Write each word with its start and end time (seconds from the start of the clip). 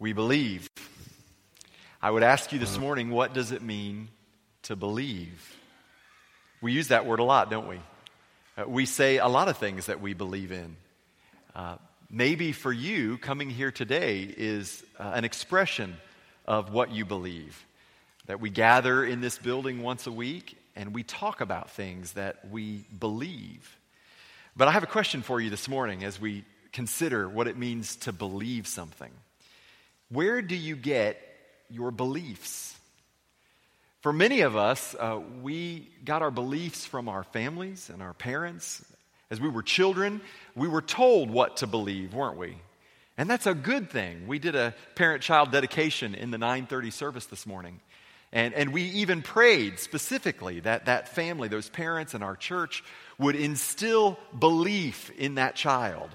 We 0.00 0.12
believe. 0.12 0.68
I 2.00 2.12
would 2.12 2.22
ask 2.22 2.52
you 2.52 2.60
this 2.60 2.78
morning, 2.78 3.10
what 3.10 3.34
does 3.34 3.50
it 3.50 3.62
mean 3.62 4.10
to 4.62 4.76
believe? 4.76 5.56
We 6.60 6.72
use 6.72 6.88
that 6.88 7.04
word 7.04 7.18
a 7.18 7.24
lot, 7.24 7.50
don't 7.50 7.66
we? 7.66 7.80
Uh, 8.56 8.68
we 8.68 8.86
say 8.86 9.18
a 9.18 9.26
lot 9.26 9.48
of 9.48 9.56
things 9.56 9.86
that 9.86 10.00
we 10.00 10.14
believe 10.14 10.52
in. 10.52 10.76
Uh, 11.52 11.78
maybe 12.08 12.52
for 12.52 12.72
you, 12.72 13.18
coming 13.18 13.50
here 13.50 13.72
today 13.72 14.22
is 14.36 14.84
uh, 15.00 15.10
an 15.14 15.24
expression 15.24 15.96
of 16.46 16.72
what 16.72 16.92
you 16.92 17.04
believe. 17.04 17.66
That 18.26 18.40
we 18.40 18.50
gather 18.50 19.04
in 19.04 19.20
this 19.20 19.36
building 19.36 19.82
once 19.82 20.06
a 20.06 20.12
week 20.12 20.56
and 20.76 20.94
we 20.94 21.02
talk 21.02 21.40
about 21.40 21.70
things 21.70 22.12
that 22.12 22.48
we 22.48 22.84
believe. 22.96 23.76
But 24.56 24.68
I 24.68 24.70
have 24.72 24.84
a 24.84 24.88
question 24.88 25.22
for 25.22 25.40
you 25.40 25.50
this 25.50 25.68
morning 25.68 26.04
as 26.04 26.20
we 26.20 26.44
consider 26.70 27.28
what 27.28 27.48
it 27.48 27.56
means 27.56 27.96
to 27.96 28.12
believe 28.12 28.68
something. 28.68 29.10
Where 30.10 30.40
do 30.42 30.56
you 30.56 30.76
get 30.76 31.20
your 31.68 31.90
beliefs? 31.90 32.74
For 34.00 34.12
many 34.12 34.40
of 34.42 34.56
us, 34.56 34.94
uh, 34.98 35.20
we 35.42 35.90
got 36.04 36.22
our 36.22 36.30
beliefs 36.30 36.86
from 36.86 37.08
our 37.08 37.24
families 37.24 37.90
and 37.90 38.00
our 38.00 38.14
parents. 38.14 38.84
As 39.30 39.40
we 39.40 39.48
were 39.48 39.62
children, 39.62 40.20
we 40.54 40.68
were 40.68 40.80
told 40.80 41.30
what 41.30 41.58
to 41.58 41.66
believe, 41.66 42.14
weren't 42.14 42.38
we? 42.38 42.56
And 43.18 43.28
that's 43.28 43.46
a 43.46 43.54
good 43.54 43.90
thing. 43.90 44.28
We 44.28 44.38
did 44.38 44.54
a 44.54 44.74
parent 44.94 45.22
child 45.22 45.50
dedication 45.50 46.14
in 46.14 46.30
the 46.30 46.38
930 46.38 46.90
service 46.90 47.26
this 47.26 47.46
morning. 47.46 47.80
And, 48.32 48.54
and 48.54 48.72
we 48.72 48.82
even 48.84 49.22
prayed 49.22 49.78
specifically 49.78 50.60
that 50.60 50.86
that 50.86 51.08
family, 51.08 51.48
those 51.48 51.68
parents 51.68 52.14
and 52.14 52.22
our 52.22 52.36
church, 52.36 52.84
would 53.18 53.34
instill 53.34 54.18
belief 54.38 55.10
in 55.18 55.34
that 55.34 55.56
child 55.56 56.10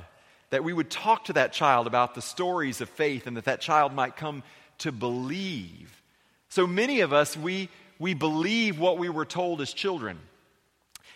that 0.53 0.63
we 0.63 0.71
would 0.71 0.91
talk 0.91 1.25
to 1.25 1.33
that 1.33 1.51
child 1.51 1.87
about 1.87 2.13
the 2.13 2.21
stories 2.21 2.79
of 2.79 2.87
faith 2.87 3.25
and 3.25 3.37
that 3.37 3.45
that 3.45 3.59
child 3.59 3.91
might 3.91 4.15
come 4.15 4.43
to 4.77 4.91
believe. 4.91 5.99
So 6.49 6.67
many 6.67 6.99
of 6.99 7.11
us, 7.11 7.35
we, 7.35 7.69
we 7.97 8.13
believe 8.13 8.77
what 8.77 8.99
we 8.99 9.09
were 9.09 9.25
told 9.25 9.61
as 9.61 9.73
children. 9.73 10.19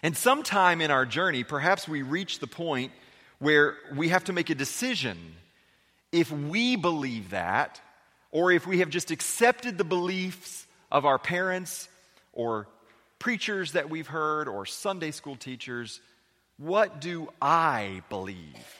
And 0.02 0.18
sometime 0.18 0.82
in 0.82 0.90
our 0.90 1.06
journey, 1.06 1.44
perhaps 1.44 1.88
we 1.88 2.02
reach 2.02 2.40
the 2.40 2.48
point 2.48 2.92
where 3.38 3.78
we 3.96 4.10
have 4.10 4.24
to 4.24 4.34
make 4.34 4.50
a 4.50 4.56
decision 4.56 5.20
if 6.12 6.32
we 6.32 6.76
believe 6.76 7.30
that 7.30 7.80
or 8.32 8.52
if 8.52 8.66
we 8.66 8.80
have 8.80 8.90
just 8.90 9.12
accepted 9.12 9.78
the 9.78 9.84
beliefs 9.84 10.66
of 10.92 11.06
our 11.06 11.20
parents 11.20 11.88
or 12.34 12.68
preachers 13.20 13.74
that 13.74 13.88
we've 13.88 14.08
heard 14.08 14.48
or 14.48 14.66
Sunday 14.66 15.12
school 15.12 15.36
teachers. 15.36 16.02
What 16.58 17.00
do 17.00 17.30
I 17.40 18.02
believe? 18.10 18.77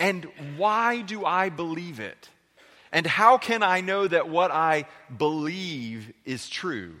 And 0.00 0.26
why 0.56 1.02
do 1.02 1.24
I 1.24 1.48
believe 1.48 2.00
it? 2.00 2.28
And 2.92 3.06
how 3.06 3.38
can 3.38 3.62
I 3.62 3.80
know 3.80 4.06
that 4.06 4.28
what 4.28 4.50
I 4.50 4.86
believe 5.16 6.12
is 6.24 6.48
true? 6.48 6.94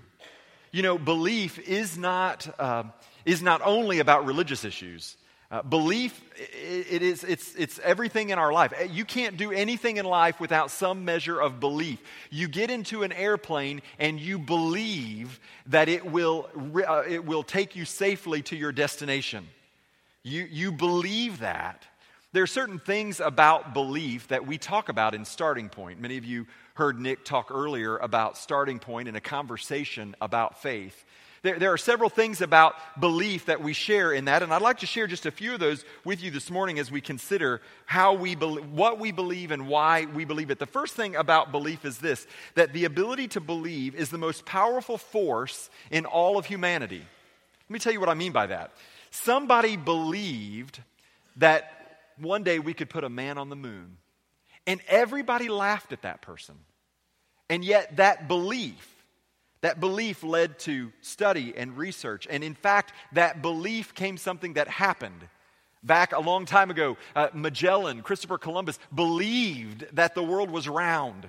You 0.72 0.82
know, 0.82 0.98
belief 0.98 1.58
is 1.60 1.96
not, 1.96 2.52
uh, 2.58 2.84
is 3.24 3.42
not 3.42 3.62
only 3.64 4.00
about 4.00 4.26
religious 4.26 4.64
issues. 4.64 5.16
Uh, 5.52 5.62
belief, 5.62 6.20
it, 6.36 7.00
is, 7.00 7.22
it's, 7.22 7.54
it's 7.54 7.78
everything 7.78 8.30
in 8.30 8.40
our 8.40 8.52
life. 8.52 8.72
You 8.90 9.04
can't 9.04 9.36
do 9.36 9.52
anything 9.52 9.98
in 9.98 10.04
life 10.04 10.40
without 10.40 10.72
some 10.72 11.04
measure 11.04 11.40
of 11.40 11.60
belief. 11.60 12.00
You 12.30 12.48
get 12.48 12.72
into 12.72 13.04
an 13.04 13.12
airplane 13.12 13.80
and 14.00 14.18
you 14.18 14.40
believe 14.40 15.38
that 15.66 15.88
it 15.88 16.04
will, 16.04 16.48
uh, 16.84 17.04
it 17.08 17.24
will 17.24 17.44
take 17.44 17.76
you 17.76 17.84
safely 17.84 18.42
to 18.42 18.56
your 18.56 18.72
destination. 18.72 19.46
You, 20.24 20.48
you 20.50 20.72
believe 20.72 21.38
that. 21.38 21.86
There 22.34 22.42
are 22.42 22.48
certain 22.48 22.80
things 22.80 23.20
about 23.20 23.74
belief 23.74 24.26
that 24.26 24.44
we 24.44 24.58
talk 24.58 24.88
about 24.88 25.14
in 25.14 25.24
Starting 25.24 25.68
Point. 25.68 26.00
Many 26.00 26.16
of 26.16 26.24
you 26.24 26.48
heard 26.74 26.98
Nick 26.98 27.24
talk 27.24 27.52
earlier 27.52 27.96
about 27.96 28.36
Starting 28.36 28.80
Point 28.80 29.06
in 29.06 29.14
a 29.14 29.20
conversation 29.20 30.16
about 30.20 30.60
faith. 30.60 31.04
There, 31.42 31.60
there, 31.60 31.72
are 31.72 31.78
several 31.78 32.10
things 32.10 32.40
about 32.40 32.74
belief 32.98 33.46
that 33.46 33.62
we 33.62 33.72
share 33.72 34.12
in 34.12 34.24
that, 34.24 34.42
and 34.42 34.52
I'd 34.52 34.62
like 34.62 34.80
to 34.80 34.86
share 34.86 35.06
just 35.06 35.26
a 35.26 35.30
few 35.30 35.54
of 35.54 35.60
those 35.60 35.84
with 36.04 36.24
you 36.24 36.32
this 36.32 36.50
morning 36.50 36.80
as 36.80 36.90
we 36.90 37.00
consider 37.00 37.60
how 37.86 38.14
we 38.14 38.34
be, 38.34 38.46
what 38.46 38.98
we 38.98 39.12
believe 39.12 39.52
and 39.52 39.68
why 39.68 40.06
we 40.06 40.24
believe 40.24 40.50
it. 40.50 40.58
The 40.58 40.66
first 40.66 40.96
thing 40.96 41.14
about 41.14 41.52
belief 41.52 41.84
is 41.84 41.98
this 41.98 42.26
that 42.56 42.72
the 42.72 42.84
ability 42.84 43.28
to 43.28 43.40
believe 43.40 43.94
is 43.94 44.10
the 44.10 44.18
most 44.18 44.44
powerful 44.44 44.98
force 44.98 45.70
in 45.92 46.04
all 46.04 46.36
of 46.36 46.46
humanity. 46.46 47.04
Let 47.68 47.70
me 47.70 47.78
tell 47.78 47.92
you 47.92 48.00
what 48.00 48.08
I 48.08 48.14
mean 48.14 48.32
by 48.32 48.48
that. 48.48 48.72
Somebody 49.12 49.76
believed 49.76 50.82
that 51.36 51.83
one 52.18 52.42
day 52.42 52.58
we 52.58 52.74
could 52.74 52.90
put 52.90 53.04
a 53.04 53.08
man 53.08 53.38
on 53.38 53.48
the 53.48 53.56
moon. 53.56 53.98
And 54.66 54.80
everybody 54.88 55.48
laughed 55.48 55.92
at 55.92 56.02
that 56.02 56.22
person. 56.22 56.56
And 57.50 57.64
yet, 57.64 57.96
that 57.96 58.28
belief, 58.28 58.94
that 59.60 59.80
belief 59.80 60.22
led 60.22 60.58
to 60.60 60.92
study 61.02 61.54
and 61.56 61.76
research. 61.76 62.26
And 62.30 62.42
in 62.42 62.54
fact, 62.54 62.92
that 63.12 63.42
belief 63.42 63.94
came 63.94 64.16
something 64.16 64.54
that 64.54 64.68
happened. 64.68 65.28
Back 65.82 66.12
a 66.12 66.20
long 66.20 66.46
time 66.46 66.70
ago, 66.70 66.96
uh, 67.14 67.28
Magellan, 67.34 68.00
Christopher 68.00 68.38
Columbus, 68.38 68.78
believed 68.94 69.86
that 69.92 70.14
the 70.14 70.22
world 70.22 70.50
was 70.50 70.66
round. 70.66 71.28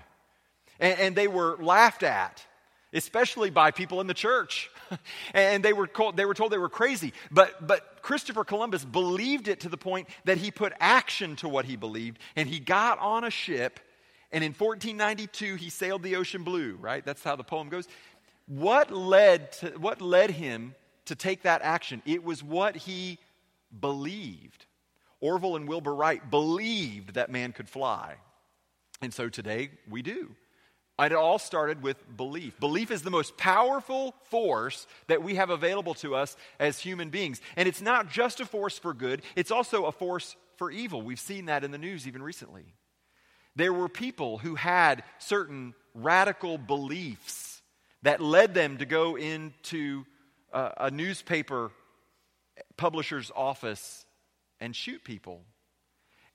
And, 0.79 0.99
and 0.99 1.15
they 1.15 1.27
were 1.27 1.57
laughed 1.59 2.03
at, 2.03 2.45
especially 2.93 3.49
by 3.49 3.71
people 3.71 3.99
in 3.99 4.07
the 4.07 4.13
church. 4.13 4.71
and 5.33 5.63
they 5.63 5.73
were, 5.73 5.87
called, 5.87 6.15
they 6.15 6.23
were 6.23 6.33
told 6.33 6.53
they 6.53 6.57
were 6.57 6.69
crazy. 6.69 7.11
But, 7.31 7.67
but 7.67 7.94
Christopher 8.05 8.43
Columbus 8.43 8.85
believed 8.85 9.47
it 9.47 9.61
to 9.61 9.69
the 9.69 9.77
point 9.77 10.07
that 10.25 10.37
he 10.37 10.51
put 10.51 10.73
action 10.79 11.35
to 11.37 11.49
what 11.49 11.65
he 11.65 11.75
believed, 11.75 12.19
and 12.35 12.47
he 12.47 12.59
got 12.59 12.99
on 12.99 13.23
a 13.23 13.31
ship, 13.31 13.79
and 14.31 14.43
in 14.43 14.51
1492 14.51 15.55
he 15.55 15.71
sailed 15.71 16.03
the 16.03 16.15
ocean 16.15 16.43
blue, 16.43 16.77
right? 16.79 17.03
That's 17.03 17.23
how 17.23 17.35
the 17.35 17.43
poem 17.43 17.67
goes. 17.67 17.87
What 18.45 18.91
led, 18.91 19.53
to, 19.53 19.69
what 19.79 20.01
led 20.01 20.29
him 20.29 20.75
to 21.05 21.15
take 21.15 21.41
that 21.41 21.63
action? 21.63 22.03
It 22.05 22.23
was 22.23 22.43
what 22.43 22.75
he 22.75 23.17
believed. 23.81 24.67
Orville 25.19 25.55
and 25.55 25.67
Wilbur 25.67 25.95
Wright 25.95 26.29
believed 26.29 27.15
that 27.15 27.31
man 27.31 27.53
could 27.53 27.67
fly. 27.67 28.17
And 29.01 29.11
so 29.11 29.29
today 29.29 29.71
we 29.89 30.03
do. 30.03 30.35
It 30.97 31.11
all 31.11 31.39
started 31.39 31.83
with 31.83 31.97
belief. 32.15 32.57
Belief 32.59 32.89
is 32.89 33.01
the 33.01 33.11
most 33.11 33.35
powerful 33.35 34.15
force 34.29 34.87
that 35.07 35.21
we 35.21 35.35
have 35.35 35.49
available 35.49 35.93
to 35.95 36.15
us 36.15 36.37
as 36.57 36.79
human 36.79 37.09
beings. 37.09 37.41
And 37.57 37.67
it's 37.67 37.81
not 37.81 38.09
just 38.09 38.39
a 38.39 38.45
force 38.45 38.79
for 38.79 38.93
good, 38.93 39.21
it's 39.35 39.51
also 39.51 39.85
a 39.85 39.91
force 39.91 40.37
for 40.55 40.71
evil. 40.71 41.01
We've 41.01 41.19
seen 41.19 41.47
that 41.47 41.65
in 41.65 41.71
the 41.71 41.77
news 41.77 42.07
even 42.07 42.23
recently. 42.23 42.73
There 43.57 43.73
were 43.73 43.89
people 43.89 44.37
who 44.37 44.55
had 44.55 45.03
certain 45.17 45.73
radical 45.93 46.57
beliefs 46.57 47.61
that 48.03 48.21
led 48.21 48.53
them 48.53 48.77
to 48.77 48.85
go 48.85 49.17
into 49.17 50.05
a, 50.53 50.71
a 50.77 50.91
newspaper 50.91 51.71
publisher's 52.77 53.31
office 53.35 54.05
and 54.61 54.73
shoot 54.73 55.03
people 55.03 55.41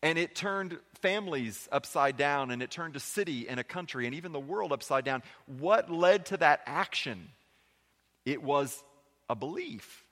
and 0.02 0.18
it 0.18 0.34
turned 0.34 0.78
families 1.00 1.68
upside 1.70 2.16
down, 2.16 2.50
and 2.50 2.62
it 2.62 2.70
turned 2.70 2.96
a 2.96 3.00
city 3.00 3.48
and 3.48 3.60
a 3.60 3.64
country 3.64 4.06
and 4.06 4.14
even 4.14 4.32
the 4.32 4.40
world 4.40 4.72
upside 4.72 5.04
down. 5.04 5.22
What 5.46 5.90
led 5.90 6.26
to 6.26 6.36
that 6.38 6.62
action? 6.66 7.28
It 8.24 8.42
was 8.42 8.82
a 9.28 9.34
belief. 9.34 10.04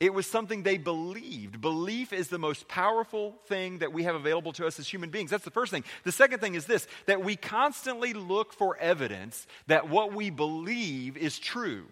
It 0.00 0.14
was 0.14 0.26
something 0.26 0.62
they 0.62 0.78
believed. 0.78 1.60
Belief 1.60 2.14
is 2.14 2.28
the 2.28 2.38
most 2.38 2.68
powerful 2.68 3.36
thing 3.46 3.78
that 3.78 3.92
we 3.92 4.04
have 4.04 4.14
available 4.14 4.52
to 4.54 4.66
us 4.66 4.78
as 4.78 4.88
human 4.88 5.10
beings. 5.10 5.30
That's 5.30 5.44
the 5.44 5.50
first 5.50 5.70
thing. 5.70 5.84
The 6.04 6.12
second 6.12 6.40
thing 6.40 6.54
is 6.54 6.64
this 6.64 6.86
that 7.04 7.22
we 7.22 7.36
constantly 7.36 8.14
look 8.14 8.54
for 8.54 8.78
evidence 8.78 9.46
that 9.66 9.90
what 9.90 10.14
we 10.14 10.30
believe 10.30 11.18
is 11.18 11.38
true. 11.38 11.84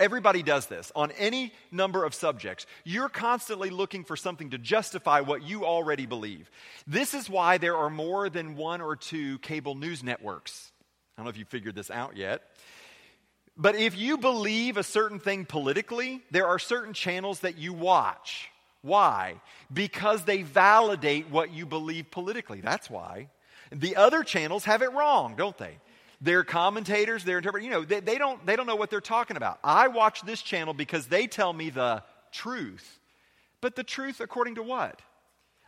Everybody 0.00 0.42
does 0.42 0.66
this 0.66 0.90
on 0.96 1.12
any 1.12 1.52
number 1.70 2.04
of 2.04 2.14
subjects. 2.14 2.66
You're 2.84 3.08
constantly 3.08 3.70
looking 3.70 4.02
for 4.04 4.16
something 4.16 4.50
to 4.50 4.58
justify 4.58 5.20
what 5.20 5.42
you 5.42 5.64
already 5.64 6.06
believe. 6.06 6.50
This 6.86 7.14
is 7.14 7.30
why 7.30 7.58
there 7.58 7.76
are 7.76 7.90
more 7.90 8.28
than 8.28 8.56
one 8.56 8.80
or 8.80 8.96
two 8.96 9.38
cable 9.38 9.74
news 9.74 10.02
networks. 10.02 10.72
I 11.16 11.20
don't 11.20 11.26
know 11.26 11.30
if 11.30 11.38
you 11.38 11.44
figured 11.44 11.74
this 11.74 11.90
out 11.90 12.16
yet. 12.16 12.42
But 13.56 13.76
if 13.76 13.96
you 13.96 14.16
believe 14.18 14.76
a 14.76 14.82
certain 14.82 15.20
thing 15.20 15.44
politically, 15.44 16.22
there 16.30 16.46
are 16.46 16.58
certain 16.58 16.94
channels 16.94 17.40
that 17.40 17.58
you 17.58 17.72
watch. 17.72 18.50
Why? 18.80 19.40
Because 19.72 20.24
they 20.24 20.42
validate 20.42 21.30
what 21.30 21.52
you 21.52 21.66
believe 21.66 22.10
politically. 22.10 22.60
That's 22.60 22.90
why. 22.90 23.28
The 23.70 23.96
other 23.96 24.24
channels 24.24 24.64
have 24.64 24.82
it 24.82 24.92
wrong, 24.92 25.34
don't 25.36 25.56
they? 25.56 25.78
Their 26.22 26.44
commentators, 26.44 27.24
their 27.24 27.38
interpreters, 27.38 27.64
you 27.64 27.70
know, 27.70 27.84
they, 27.84 27.98
they, 27.98 28.16
don't, 28.16 28.44
they 28.46 28.54
don't 28.54 28.66
know 28.66 28.76
what 28.76 28.90
they're 28.90 29.00
talking 29.00 29.36
about. 29.36 29.58
I 29.64 29.88
watch 29.88 30.22
this 30.22 30.40
channel 30.40 30.72
because 30.72 31.08
they 31.08 31.26
tell 31.26 31.52
me 31.52 31.68
the 31.70 32.04
truth. 32.30 33.00
But 33.60 33.74
the 33.74 33.82
truth 33.82 34.20
according 34.20 34.54
to 34.54 34.62
what? 34.62 35.02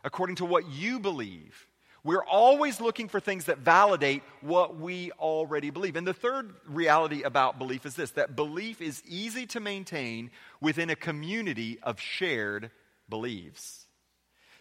According 0.03 0.37
to 0.37 0.45
what 0.45 0.67
you 0.69 0.99
believe. 0.99 1.67
We're 2.05 2.23
always 2.23 2.79
looking 2.79 3.09
for 3.09 3.19
things 3.19 3.45
that 3.45 3.57
validate 3.59 4.23
what 4.41 4.79
we 4.79 5.11
already 5.13 5.71
believe. 5.71 5.95
And 5.95 6.07
the 6.07 6.13
third 6.13 6.53
reality 6.67 7.23
about 7.23 7.59
belief 7.59 7.85
is 7.85 7.95
this 7.95 8.11
that 8.11 8.35
belief 8.35 8.79
is 8.79 9.03
easy 9.05 9.47
to 9.47 9.59
maintain 9.59 10.29
within 10.61 10.89
a 10.89 10.95
community 10.95 11.79
of 11.83 11.99
shared 11.99 12.71
beliefs. 13.09 13.85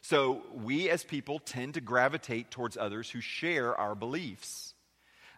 So 0.01 0.43
we 0.53 0.91
as 0.91 1.05
people 1.05 1.39
tend 1.39 1.75
to 1.75 1.81
gravitate 1.81 2.51
towards 2.51 2.77
others 2.77 3.11
who 3.11 3.21
share 3.21 3.79
our 3.79 3.95
beliefs. 3.95 4.74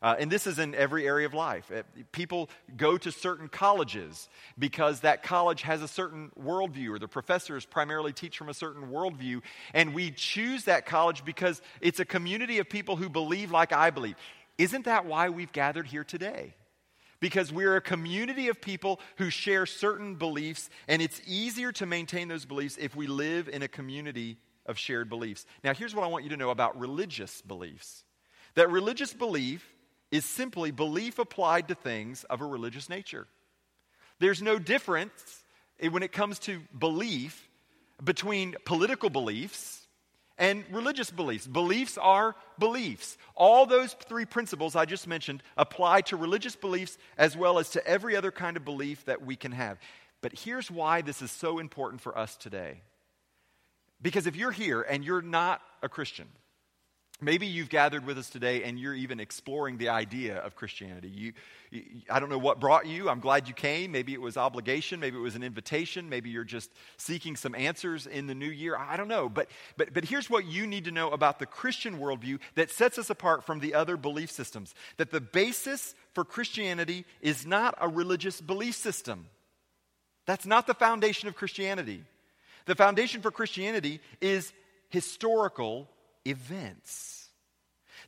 Uh, 0.02 0.14
and 0.18 0.30
this 0.30 0.46
is 0.46 0.58
in 0.58 0.74
every 0.74 1.06
area 1.06 1.26
of 1.26 1.34
life. 1.34 1.70
Uh, 1.74 1.82
people 2.12 2.50
go 2.76 2.98
to 2.98 3.10
certain 3.10 3.48
colleges 3.48 4.28
because 4.58 5.00
that 5.00 5.22
college 5.22 5.62
has 5.62 5.82
a 5.82 5.88
certain 5.88 6.30
worldview, 6.40 6.90
or 6.90 6.98
the 6.98 7.08
professors 7.08 7.64
primarily 7.64 8.12
teach 8.12 8.36
from 8.36 8.48
a 8.48 8.54
certain 8.54 8.90
worldview. 8.90 9.40
And 9.72 9.94
we 9.94 10.10
choose 10.10 10.64
that 10.64 10.86
college 10.86 11.24
because 11.24 11.62
it's 11.80 12.00
a 12.00 12.04
community 12.04 12.58
of 12.58 12.68
people 12.68 12.96
who 12.96 13.08
believe 13.08 13.50
like 13.50 13.72
I 13.72 13.90
believe. 13.90 14.16
Isn't 14.58 14.84
that 14.84 15.06
why 15.06 15.28
we've 15.28 15.52
gathered 15.52 15.86
here 15.86 16.04
today? 16.04 16.54
Because 17.18 17.50
we're 17.50 17.76
a 17.76 17.80
community 17.80 18.48
of 18.48 18.60
people 18.60 19.00
who 19.16 19.30
share 19.30 19.64
certain 19.64 20.16
beliefs, 20.16 20.68
and 20.86 21.00
it's 21.00 21.20
easier 21.26 21.72
to 21.72 21.86
maintain 21.86 22.28
those 22.28 22.44
beliefs 22.44 22.76
if 22.78 22.94
we 22.94 23.06
live 23.06 23.48
in 23.48 23.62
a 23.62 23.68
community 23.68 24.36
of 24.66 24.78
shared 24.78 25.08
beliefs. 25.08 25.46
Now, 25.64 25.72
here's 25.72 25.94
what 25.94 26.04
I 26.04 26.08
want 26.08 26.24
you 26.24 26.30
to 26.30 26.36
know 26.36 26.50
about 26.50 26.78
religious 26.78 27.40
beliefs 27.40 28.04
that 28.54 28.70
religious 28.70 29.12
belief 29.12 29.75
is 30.10 30.24
simply 30.24 30.70
belief 30.70 31.18
applied 31.18 31.68
to 31.68 31.74
things 31.74 32.24
of 32.24 32.40
a 32.40 32.46
religious 32.46 32.88
nature. 32.88 33.26
There's 34.18 34.40
no 34.40 34.58
difference 34.58 35.42
when 35.90 36.02
it 36.02 36.12
comes 36.12 36.38
to 36.40 36.60
belief 36.78 37.48
between 38.02 38.54
political 38.64 39.10
beliefs 39.10 39.86
and 40.38 40.64
religious 40.70 41.10
beliefs. 41.10 41.46
Beliefs 41.46 41.98
are 41.98 42.34
beliefs. 42.58 43.16
All 43.34 43.66
those 43.66 43.94
three 43.94 44.24
principles 44.24 44.76
I 44.76 44.84
just 44.84 45.06
mentioned 45.06 45.42
apply 45.56 46.02
to 46.02 46.16
religious 46.16 46.56
beliefs 46.56 46.98
as 47.16 47.36
well 47.36 47.58
as 47.58 47.70
to 47.70 47.86
every 47.86 48.16
other 48.16 48.30
kind 48.30 48.56
of 48.56 48.64
belief 48.64 49.04
that 49.06 49.24
we 49.24 49.36
can 49.36 49.52
have. 49.52 49.78
But 50.20 50.38
here's 50.38 50.70
why 50.70 51.02
this 51.02 51.22
is 51.22 51.30
so 51.30 51.58
important 51.58 52.00
for 52.00 52.16
us 52.16 52.36
today. 52.36 52.82
Because 54.00 54.26
if 54.26 54.36
you're 54.36 54.50
here 54.50 54.82
and 54.82 55.04
you're 55.04 55.22
not 55.22 55.62
a 55.82 55.88
Christian, 55.88 56.26
Maybe 57.18 57.46
you've 57.46 57.70
gathered 57.70 58.04
with 58.04 58.18
us 58.18 58.28
today 58.28 58.64
and 58.64 58.78
you're 58.78 58.94
even 58.94 59.20
exploring 59.20 59.78
the 59.78 59.88
idea 59.88 60.36
of 60.36 60.54
Christianity. 60.54 61.08
You, 61.08 61.32
I 62.10 62.20
don't 62.20 62.28
know 62.28 62.36
what 62.36 62.60
brought 62.60 62.86
you. 62.86 63.08
I'm 63.08 63.20
glad 63.20 63.48
you 63.48 63.54
came. 63.54 63.90
Maybe 63.92 64.12
it 64.12 64.20
was 64.20 64.36
obligation. 64.36 65.00
Maybe 65.00 65.16
it 65.16 65.20
was 65.22 65.34
an 65.34 65.42
invitation. 65.42 66.10
Maybe 66.10 66.28
you're 66.28 66.44
just 66.44 66.70
seeking 66.98 67.34
some 67.34 67.54
answers 67.54 68.06
in 68.06 68.26
the 68.26 68.34
new 68.34 68.50
year. 68.50 68.76
I 68.76 68.98
don't 68.98 69.08
know. 69.08 69.30
But, 69.30 69.48
but, 69.78 69.94
but 69.94 70.04
here's 70.04 70.28
what 70.28 70.44
you 70.44 70.66
need 70.66 70.84
to 70.84 70.90
know 70.90 71.10
about 71.10 71.38
the 71.38 71.46
Christian 71.46 71.98
worldview 71.98 72.38
that 72.54 72.70
sets 72.70 72.98
us 72.98 73.08
apart 73.08 73.44
from 73.44 73.60
the 73.60 73.72
other 73.72 73.96
belief 73.96 74.30
systems 74.30 74.74
that 74.98 75.10
the 75.10 75.20
basis 75.20 75.94
for 76.12 76.22
Christianity 76.22 77.06
is 77.22 77.46
not 77.46 77.74
a 77.80 77.88
religious 77.88 78.42
belief 78.42 78.74
system. 78.74 79.26
That's 80.26 80.44
not 80.44 80.66
the 80.66 80.74
foundation 80.74 81.28
of 81.28 81.34
Christianity. 81.34 82.04
The 82.66 82.74
foundation 82.74 83.22
for 83.22 83.30
Christianity 83.30 84.00
is 84.20 84.52
historical 84.90 85.88
events. 86.26 87.28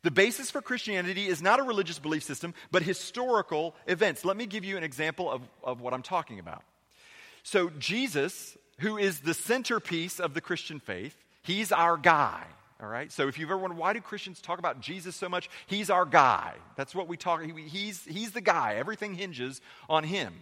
The 0.02 0.10
basis 0.10 0.50
for 0.50 0.62
Christianity 0.62 1.26
is 1.26 1.42
not 1.42 1.58
a 1.58 1.62
religious 1.62 1.98
belief 1.98 2.22
system, 2.22 2.54
but 2.70 2.82
historical 2.82 3.74
events. 3.86 4.24
Let 4.24 4.36
me 4.36 4.46
give 4.46 4.64
you 4.64 4.76
an 4.76 4.84
example 4.84 5.30
of, 5.30 5.42
of 5.64 5.80
what 5.80 5.92
I'm 5.92 6.02
talking 6.02 6.38
about. 6.38 6.62
So, 7.42 7.70
Jesus, 7.78 8.56
who 8.78 8.96
is 8.96 9.20
the 9.20 9.34
centerpiece 9.34 10.20
of 10.20 10.34
the 10.34 10.40
Christian 10.40 10.80
faith, 10.80 11.16
he's 11.42 11.72
our 11.72 11.96
guy. 11.96 12.44
All 12.80 12.88
right? 12.88 13.10
So 13.10 13.26
if 13.26 13.38
you've 13.38 13.50
ever 13.50 13.58
wondered 13.58 13.78
why 13.78 13.92
do 13.92 14.00
Christians 14.00 14.40
talk 14.40 14.58
about 14.58 14.80
Jesus 14.80 15.16
so 15.16 15.28
much, 15.28 15.50
he's 15.66 15.90
our 15.90 16.04
guy. 16.04 16.54
That's 16.76 16.94
what 16.94 17.08
we 17.08 17.16
talk 17.16 17.42
he's 17.42 18.04
he's 18.04 18.32
the 18.32 18.40
guy. 18.40 18.76
Everything 18.76 19.14
hinges 19.14 19.60
on 19.88 20.04
him. 20.04 20.34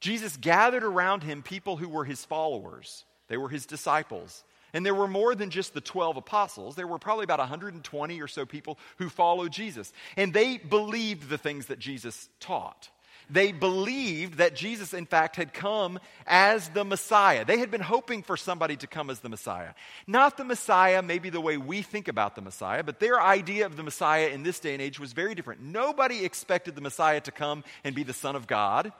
Jesus 0.00 0.36
gathered 0.36 0.84
around 0.84 1.22
him 1.22 1.42
people 1.42 1.76
who 1.76 1.88
were 1.88 2.04
his 2.04 2.24
followers. 2.24 3.04
They 3.28 3.36
were 3.36 3.48
his 3.48 3.66
disciples. 3.66 4.44
And 4.76 4.84
there 4.84 4.94
were 4.94 5.08
more 5.08 5.34
than 5.34 5.48
just 5.48 5.72
the 5.72 5.80
12 5.80 6.18
apostles. 6.18 6.76
There 6.76 6.86
were 6.86 6.98
probably 6.98 7.24
about 7.24 7.38
120 7.38 8.20
or 8.20 8.28
so 8.28 8.44
people 8.44 8.78
who 8.98 9.08
followed 9.08 9.50
Jesus. 9.50 9.90
And 10.18 10.34
they 10.34 10.58
believed 10.58 11.30
the 11.30 11.38
things 11.38 11.66
that 11.66 11.78
Jesus 11.78 12.28
taught. 12.40 12.90
They 13.30 13.52
believed 13.52 14.36
that 14.36 14.54
Jesus, 14.54 14.92
in 14.92 15.06
fact, 15.06 15.36
had 15.36 15.54
come 15.54 15.98
as 16.26 16.68
the 16.68 16.84
Messiah. 16.84 17.46
They 17.46 17.56
had 17.58 17.70
been 17.70 17.80
hoping 17.80 18.22
for 18.22 18.36
somebody 18.36 18.76
to 18.76 18.86
come 18.86 19.08
as 19.08 19.20
the 19.20 19.30
Messiah. 19.30 19.70
Not 20.06 20.36
the 20.36 20.44
Messiah, 20.44 21.00
maybe 21.00 21.30
the 21.30 21.40
way 21.40 21.56
we 21.56 21.80
think 21.80 22.06
about 22.06 22.34
the 22.34 22.42
Messiah, 22.42 22.84
but 22.84 23.00
their 23.00 23.18
idea 23.18 23.64
of 23.64 23.76
the 23.76 23.82
Messiah 23.82 24.28
in 24.28 24.42
this 24.42 24.60
day 24.60 24.74
and 24.74 24.82
age 24.82 25.00
was 25.00 25.14
very 25.14 25.34
different. 25.34 25.62
Nobody 25.62 26.22
expected 26.22 26.74
the 26.74 26.82
Messiah 26.82 27.22
to 27.22 27.32
come 27.32 27.64
and 27.82 27.94
be 27.94 28.02
the 28.02 28.12
Son 28.12 28.36
of 28.36 28.46
God. 28.46 28.92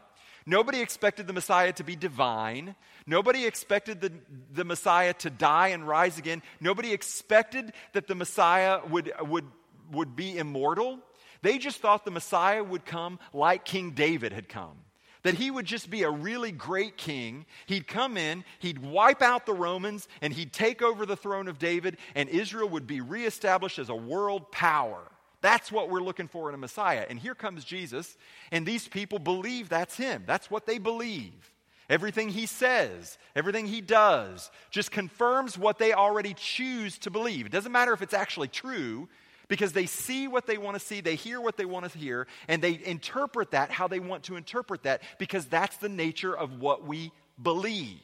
Nobody 0.46 0.81
expected 0.81 1.26
the 1.26 1.32
Messiah 1.32 1.72
to 1.72 1.82
be 1.82 1.96
divine. 1.96 2.76
Nobody 3.04 3.46
expected 3.46 4.00
the, 4.00 4.12
the 4.52 4.64
Messiah 4.64 5.12
to 5.14 5.31
die 5.31 5.69
and 5.69 5.87
rise 5.87 6.19
again. 6.19 6.40
Nobody 6.60 6.93
expected 6.93 7.72
that 7.94 8.06
the 8.06 8.14
Messiah 8.14 8.81
would, 8.88 9.12
would, 9.20 9.46
would 9.90 10.14
be 10.14 10.38
immortal. 10.38 11.00
They 11.43 11.58
just 11.58 11.81
thought 11.81 12.04
the 12.04 12.12
Messiah 12.12 12.62
would 12.62 12.84
come 12.84 13.19
like 13.32 13.64
King 13.64 13.90
David 13.90 14.32
had 14.32 14.48
come. 14.48 14.78
That 15.25 15.34
he 15.34 15.50
would 15.50 15.66
just 15.66 15.90
be 15.90 16.04
a 16.04 16.10
really 16.10 16.52
great 16.52 16.96
king. 16.96 17.46
He'd 17.66 17.88
come 17.88 18.16
in, 18.16 18.44
he'd 18.60 18.78
wipe 18.78 19.22
out 19.22 19.46
the 19.46 19.54
Romans, 19.54 20.06
and 20.22 20.32
he'd 20.32 20.52
take 20.52 20.81
over 20.81 21.04
the 21.04 21.16
throne 21.16 21.48
of 21.48 21.58
David, 21.58 21.96
and 22.14 22.28
Israel 22.28 22.69
would 22.69 22.87
be 22.87 23.00
reestablished 23.00 23.81
as 23.81 23.88
a 23.88 23.94
world 23.96 24.52
power. 24.52 25.10
That's 25.42 25.70
what 25.70 25.90
we're 25.90 26.00
looking 26.00 26.28
for 26.28 26.48
in 26.48 26.54
a 26.54 26.58
Messiah. 26.58 27.06
And 27.08 27.18
here 27.18 27.34
comes 27.34 27.64
Jesus, 27.64 28.16
and 28.50 28.66
these 28.66 28.88
people 28.88 29.18
believe 29.18 29.68
that's 29.68 29.96
him. 29.96 30.24
That's 30.26 30.50
what 30.50 30.66
they 30.66 30.78
believe. 30.78 31.52
Everything 31.88 32.28
he 32.28 32.46
says, 32.46 33.16
everything 33.36 33.66
he 33.66 33.80
does, 33.80 34.50
just 34.70 34.90
confirms 34.90 35.56
what 35.56 35.78
they 35.78 35.92
already 35.92 36.34
choose 36.34 36.98
to 36.98 37.10
believe. 37.10 37.46
It 37.46 37.52
doesn't 37.52 37.70
matter 37.70 37.92
if 37.92 38.02
it's 38.02 38.14
actually 38.14 38.48
true, 38.48 39.08
because 39.48 39.72
they 39.72 39.86
see 39.86 40.26
what 40.26 40.46
they 40.46 40.58
want 40.58 40.76
to 40.76 40.84
see, 40.84 41.00
they 41.00 41.14
hear 41.14 41.40
what 41.40 41.56
they 41.56 41.64
want 41.64 41.88
to 41.88 41.96
hear, 41.96 42.26
and 42.48 42.60
they 42.60 42.80
interpret 42.84 43.52
that 43.52 43.70
how 43.70 43.86
they 43.86 44.00
want 44.00 44.24
to 44.24 44.34
interpret 44.34 44.82
that, 44.82 45.02
because 45.18 45.46
that's 45.46 45.76
the 45.76 45.88
nature 45.88 46.36
of 46.36 46.60
what 46.60 46.84
we 46.84 47.12
believe. 47.40 48.00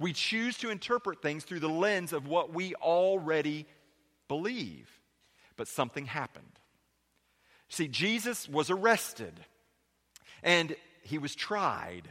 We 0.00 0.12
choose 0.12 0.58
to 0.58 0.70
interpret 0.70 1.22
things 1.22 1.44
through 1.44 1.60
the 1.60 1.68
lens 1.68 2.12
of 2.12 2.26
what 2.26 2.52
we 2.52 2.74
already 2.74 3.66
believe. 4.26 4.90
But 5.56 5.68
something 5.68 6.06
happened. 6.06 6.58
See, 7.68 7.88
Jesus 7.88 8.48
was 8.48 8.70
arrested 8.70 9.32
and 10.42 10.76
he 11.02 11.18
was 11.18 11.34
tried 11.34 12.08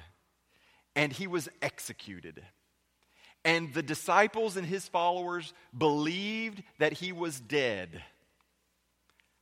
and 0.95 1.11
he 1.11 1.27
was 1.27 1.49
executed. 1.61 2.41
And 3.45 3.73
the 3.73 3.83
disciples 3.83 4.55
and 4.55 4.65
his 4.65 4.87
followers 4.87 5.53
believed 5.77 6.63
that 6.79 6.93
he 6.93 7.11
was 7.11 7.39
dead. 7.39 8.03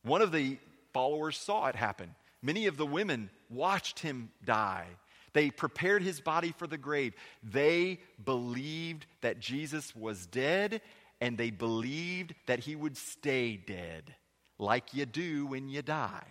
One 0.02 0.22
of 0.22 0.32
the 0.32 0.58
followers 0.92 1.36
saw 1.36 1.68
it 1.68 1.76
happen. 1.76 2.14
Many 2.42 2.66
of 2.66 2.76
the 2.76 2.86
women 2.86 3.30
watched 3.48 4.00
him 4.00 4.30
die. 4.44 4.86
They 5.32 5.50
prepared 5.50 6.02
his 6.02 6.20
body 6.20 6.52
for 6.58 6.66
the 6.66 6.76
grave. 6.76 7.14
They 7.42 8.00
believed 8.22 9.06
that 9.20 9.40
Jesus 9.40 9.94
was 9.94 10.26
dead 10.26 10.82
and 11.22 11.38
they 11.38 11.50
believed 11.50 12.34
that 12.46 12.58
he 12.58 12.74
would 12.74 12.96
stay 12.96 13.56
dead, 13.56 14.12
like 14.58 14.92
you 14.92 15.06
do 15.06 15.46
when 15.46 15.68
you 15.68 15.80
die. 15.80 16.26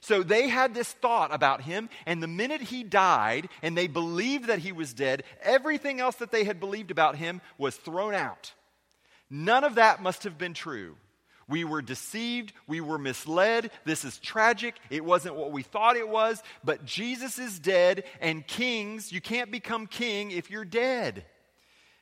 So 0.00 0.22
they 0.22 0.48
had 0.48 0.72
this 0.72 0.92
thought 0.92 1.34
about 1.34 1.62
him, 1.62 1.88
and 2.06 2.22
the 2.22 2.28
minute 2.28 2.60
he 2.60 2.84
died 2.84 3.48
and 3.62 3.76
they 3.76 3.88
believed 3.88 4.46
that 4.46 4.60
he 4.60 4.70
was 4.70 4.94
dead, 4.94 5.24
everything 5.42 5.98
else 5.98 6.14
that 6.16 6.30
they 6.30 6.44
had 6.44 6.60
believed 6.60 6.92
about 6.92 7.16
him 7.16 7.40
was 7.58 7.74
thrown 7.74 8.14
out. 8.14 8.52
None 9.28 9.64
of 9.64 9.74
that 9.74 10.00
must 10.00 10.22
have 10.22 10.38
been 10.38 10.54
true. 10.54 10.94
We 11.48 11.64
were 11.64 11.82
deceived. 11.82 12.52
We 12.68 12.80
were 12.80 12.98
misled. 12.98 13.72
This 13.84 14.04
is 14.04 14.18
tragic. 14.18 14.76
It 14.90 15.04
wasn't 15.04 15.34
what 15.34 15.50
we 15.50 15.64
thought 15.64 15.96
it 15.96 16.08
was. 16.08 16.40
But 16.62 16.84
Jesus 16.84 17.40
is 17.40 17.58
dead, 17.58 18.04
and 18.20 18.46
kings, 18.46 19.10
you 19.10 19.20
can't 19.20 19.50
become 19.50 19.88
king 19.88 20.30
if 20.30 20.52
you're 20.52 20.64
dead. 20.64 21.24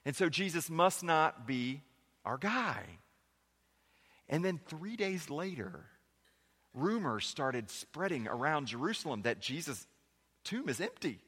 And 0.04 0.14
so 0.14 0.28
Jesus 0.28 0.68
must 0.68 1.02
not 1.02 1.46
be 1.46 1.80
our 2.25 2.37
guy. 2.37 2.82
And 4.28 4.44
then 4.44 4.61
three 4.66 4.96
days 4.96 5.30
later, 5.30 5.84
rumors 6.73 7.26
started 7.26 7.70
spreading 7.70 8.26
around 8.26 8.66
Jerusalem 8.66 9.23
that 9.23 9.40
Jesus' 9.40 9.87
tomb 10.44 10.68
is 10.68 10.80
empty. 10.80 11.20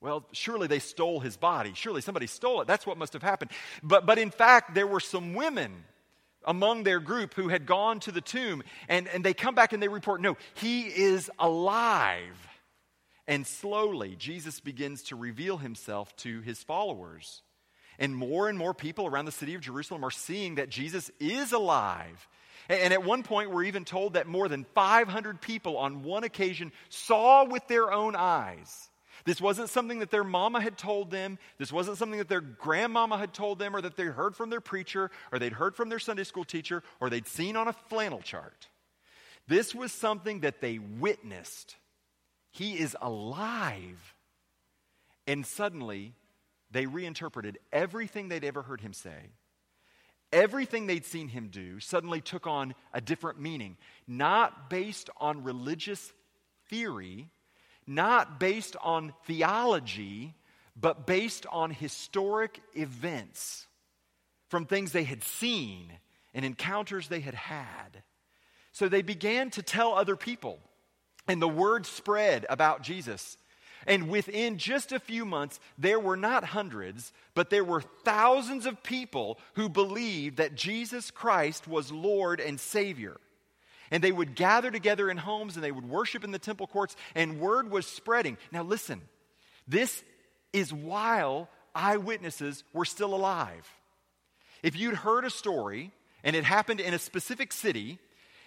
Well, 0.00 0.26
surely 0.32 0.66
they 0.66 0.80
stole 0.80 1.20
his 1.20 1.36
body. 1.36 1.72
Surely 1.74 2.00
somebody 2.00 2.26
stole 2.26 2.60
it. 2.60 2.66
That's 2.66 2.86
what 2.86 2.98
must 2.98 3.12
have 3.12 3.22
happened. 3.22 3.52
But, 3.82 4.04
but 4.04 4.18
in 4.18 4.30
fact, 4.30 4.74
there 4.74 4.86
were 4.86 5.00
some 5.00 5.34
women 5.34 5.84
among 6.44 6.82
their 6.82 6.98
group 6.98 7.34
who 7.34 7.48
had 7.48 7.66
gone 7.66 8.00
to 8.00 8.10
the 8.10 8.20
tomb, 8.20 8.64
and, 8.88 9.06
and 9.06 9.24
they 9.24 9.34
come 9.34 9.54
back 9.54 9.72
and 9.72 9.80
they 9.80 9.86
report, 9.86 10.20
no, 10.20 10.36
he 10.54 10.82
is 10.82 11.30
alive. 11.38 12.48
And 13.28 13.46
slowly, 13.46 14.16
Jesus 14.16 14.58
begins 14.58 15.04
to 15.04 15.16
reveal 15.16 15.58
himself 15.58 16.16
to 16.16 16.40
his 16.40 16.60
followers. 16.64 17.42
And 18.02 18.16
more 18.16 18.48
and 18.48 18.58
more 18.58 18.74
people 18.74 19.06
around 19.06 19.26
the 19.26 19.32
city 19.32 19.54
of 19.54 19.60
Jerusalem 19.60 20.04
are 20.04 20.10
seeing 20.10 20.56
that 20.56 20.68
Jesus 20.68 21.08
is 21.20 21.52
alive. 21.52 22.28
And 22.68 22.92
at 22.92 23.04
one 23.04 23.22
point, 23.22 23.52
we're 23.52 23.62
even 23.62 23.84
told 23.84 24.14
that 24.14 24.26
more 24.26 24.48
than 24.48 24.64
500 24.74 25.40
people 25.40 25.76
on 25.76 26.02
one 26.02 26.24
occasion 26.24 26.72
saw 26.88 27.44
with 27.44 27.66
their 27.68 27.92
own 27.92 28.16
eyes 28.16 28.90
This 29.24 29.40
wasn't 29.40 29.70
something 29.70 30.00
that 30.00 30.10
their 30.10 30.24
mama 30.24 30.60
had 30.60 30.76
told 30.76 31.10
them. 31.10 31.38
This 31.58 31.72
wasn't 31.72 31.98
something 31.98 32.18
that 32.18 32.28
their 32.28 32.40
grandmama 32.40 33.18
had 33.18 33.32
told 33.32 33.58
them 33.58 33.76
or 33.76 33.80
that 33.80 33.96
they 33.96 34.04
heard 34.04 34.34
from 34.34 34.50
their 34.50 34.60
preacher 34.60 35.10
or 35.30 35.38
they'd 35.38 35.52
heard 35.52 35.76
from 35.76 35.88
their 35.88 36.00
Sunday 36.00 36.24
school 36.24 36.44
teacher 36.44 36.82
or 37.00 37.08
they'd 37.08 37.28
seen 37.28 37.56
on 37.56 37.68
a 37.68 37.72
flannel 37.72 38.20
chart. 38.20 38.68
This 39.46 39.74
was 39.74 39.92
something 39.92 40.40
that 40.40 40.60
they 40.60 40.78
witnessed. 40.78 41.76
He 42.50 42.78
is 42.78 42.96
alive. 43.00 44.14
And 45.26 45.46
suddenly, 45.46 46.14
they 46.72 46.86
reinterpreted 46.86 47.58
everything 47.72 48.28
they'd 48.28 48.44
ever 48.44 48.62
heard 48.62 48.80
him 48.80 48.92
say. 48.92 49.30
Everything 50.32 50.86
they'd 50.86 51.04
seen 51.04 51.28
him 51.28 51.48
do 51.48 51.78
suddenly 51.78 52.22
took 52.22 52.46
on 52.46 52.74
a 52.94 53.00
different 53.00 53.38
meaning, 53.38 53.76
not 54.08 54.70
based 54.70 55.10
on 55.18 55.44
religious 55.44 56.12
theory, 56.70 57.28
not 57.86 58.40
based 58.40 58.74
on 58.82 59.12
theology, 59.26 60.34
but 60.74 61.06
based 61.06 61.44
on 61.52 61.70
historic 61.70 62.60
events 62.74 63.66
from 64.48 64.64
things 64.64 64.92
they 64.92 65.04
had 65.04 65.22
seen 65.22 65.92
and 66.34 66.44
encounters 66.44 67.08
they 67.08 67.20
had 67.20 67.34
had. 67.34 68.02
So 68.72 68.88
they 68.88 69.02
began 69.02 69.50
to 69.50 69.62
tell 69.62 69.92
other 69.92 70.16
people, 70.16 70.58
and 71.28 71.42
the 71.42 71.48
word 71.48 71.84
spread 71.84 72.46
about 72.48 72.82
Jesus. 72.82 73.36
And 73.86 74.08
within 74.08 74.58
just 74.58 74.92
a 74.92 75.00
few 75.00 75.24
months, 75.24 75.60
there 75.78 75.98
were 75.98 76.16
not 76.16 76.44
hundreds, 76.44 77.12
but 77.34 77.50
there 77.50 77.64
were 77.64 77.82
thousands 78.04 78.66
of 78.66 78.82
people 78.82 79.38
who 79.54 79.68
believed 79.68 80.36
that 80.36 80.54
Jesus 80.54 81.10
Christ 81.10 81.66
was 81.66 81.90
Lord 81.90 82.40
and 82.40 82.60
Savior. 82.60 83.18
And 83.90 84.02
they 84.02 84.12
would 84.12 84.34
gather 84.34 84.70
together 84.70 85.10
in 85.10 85.18
homes 85.18 85.54
and 85.54 85.64
they 85.64 85.72
would 85.72 85.88
worship 85.88 86.24
in 86.24 86.30
the 86.30 86.38
temple 86.38 86.66
courts, 86.66 86.96
and 87.14 87.40
word 87.40 87.70
was 87.70 87.86
spreading. 87.86 88.38
Now, 88.50 88.62
listen, 88.62 89.02
this 89.68 90.02
is 90.52 90.72
while 90.72 91.48
eyewitnesses 91.74 92.64
were 92.72 92.84
still 92.84 93.14
alive. 93.14 93.68
If 94.62 94.76
you'd 94.76 94.94
heard 94.94 95.24
a 95.24 95.30
story 95.30 95.90
and 96.24 96.36
it 96.36 96.44
happened 96.44 96.80
in 96.80 96.94
a 96.94 96.98
specific 96.98 97.52
city, 97.52 97.98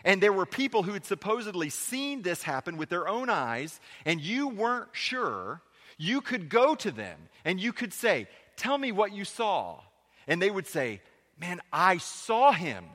and 0.05 0.21
there 0.21 0.31
were 0.31 0.45
people 0.45 0.83
who 0.83 0.93
had 0.93 1.03
supposedly 1.03 1.69
seen 1.69 2.21
this 2.21 2.43
happen 2.43 2.77
with 2.77 2.89
their 2.89 3.07
own 3.07 3.27
eyes, 3.29 3.79
and 4.05 4.21
you 4.21 4.47
weren't 4.47 4.89
sure, 4.93 5.61
you 5.97 6.21
could 6.21 6.47
go 6.47 6.75
to 6.75 6.91
them 6.91 7.17
and 7.43 7.59
you 7.59 7.73
could 7.73 7.91
say, 7.91 8.27
Tell 8.55 8.77
me 8.77 8.93
what 8.93 9.11
you 9.11 9.25
saw. 9.25 9.81
And 10.27 10.41
they 10.41 10.51
would 10.51 10.67
say, 10.67 11.01
Man, 11.41 11.59
I 11.73 11.97
saw 11.97 12.51
him. 12.51 12.85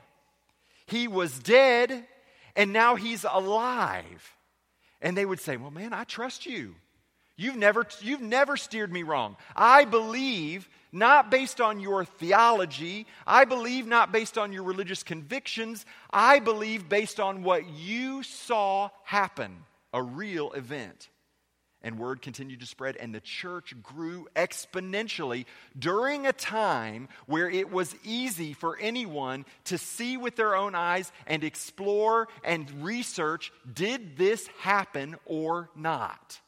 He 0.86 1.08
was 1.08 1.38
dead, 1.38 2.06
and 2.56 2.72
now 2.72 2.94
he's 2.94 3.24
alive. 3.24 4.36
And 5.02 5.16
they 5.16 5.26
would 5.26 5.40
say, 5.40 5.56
Well, 5.56 5.72
man, 5.72 5.92
I 5.92 6.04
trust 6.04 6.46
you. 6.46 6.76
You've 7.36 7.56
never, 7.56 7.86
you've 8.02 8.20
never 8.20 8.56
steered 8.56 8.92
me 8.92 9.02
wrong. 9.02 9.36
I 9.56 9.84
believe 9.84 10.68
not 10.92 11.30
based 11.30 11.60
on 11.60 11.80
your 11.80 12.04
theology. 12.04 13.06
I 13.26 13.44
believe 13.44 13.86
not 13.86 14.12
based 14.12 14.38
on 14.38 14.52
your 14.52 14.62
religious 14.62 15.02
convictions. 15.02 15.86
I 16.10 16.38
believe 16.38 16.88
based 16.88 17.20
on 17.20 17.42
what 17.42 17.68
you 17.68 18.22
saw 18.22 18.90
happen, 19.04 19.64
a 19.92 20.02
real 20.02 20.52
event. 20.52 21.08
And 21.82 21.98
word 21.98 22.20
continued 22.20 22.60
to 22.60 22.66
spread, 22.66 22.96
and 22.96 23.14
the 23.14 23.20
church 23.20 23.74
grew 23.82 24.28
exponentially 24.36 25.46
during 25.78 26.26
a 26.26 26.32
time 26.32 27.08
where 27.24 27.48
it 27.48 27.70
was 27.70 27.96
easy 28.04 28.52
for 28.52 28.76
anyone 28.78 29.46
to 29.64 29.78
see 29.78 30.18
with 30.18 30.36
their 30.36 30.54
own 30.54 30.74
eyes 30.74 31.10
and 31.26 31.42
explore 31.42 32.28
and 32.44 32.84
research 32.84 33.50
did 33.72 34.18
this 34.18 34.46
happen 34.58 35.16
or 35.24 35.70
not? 35.74 36.40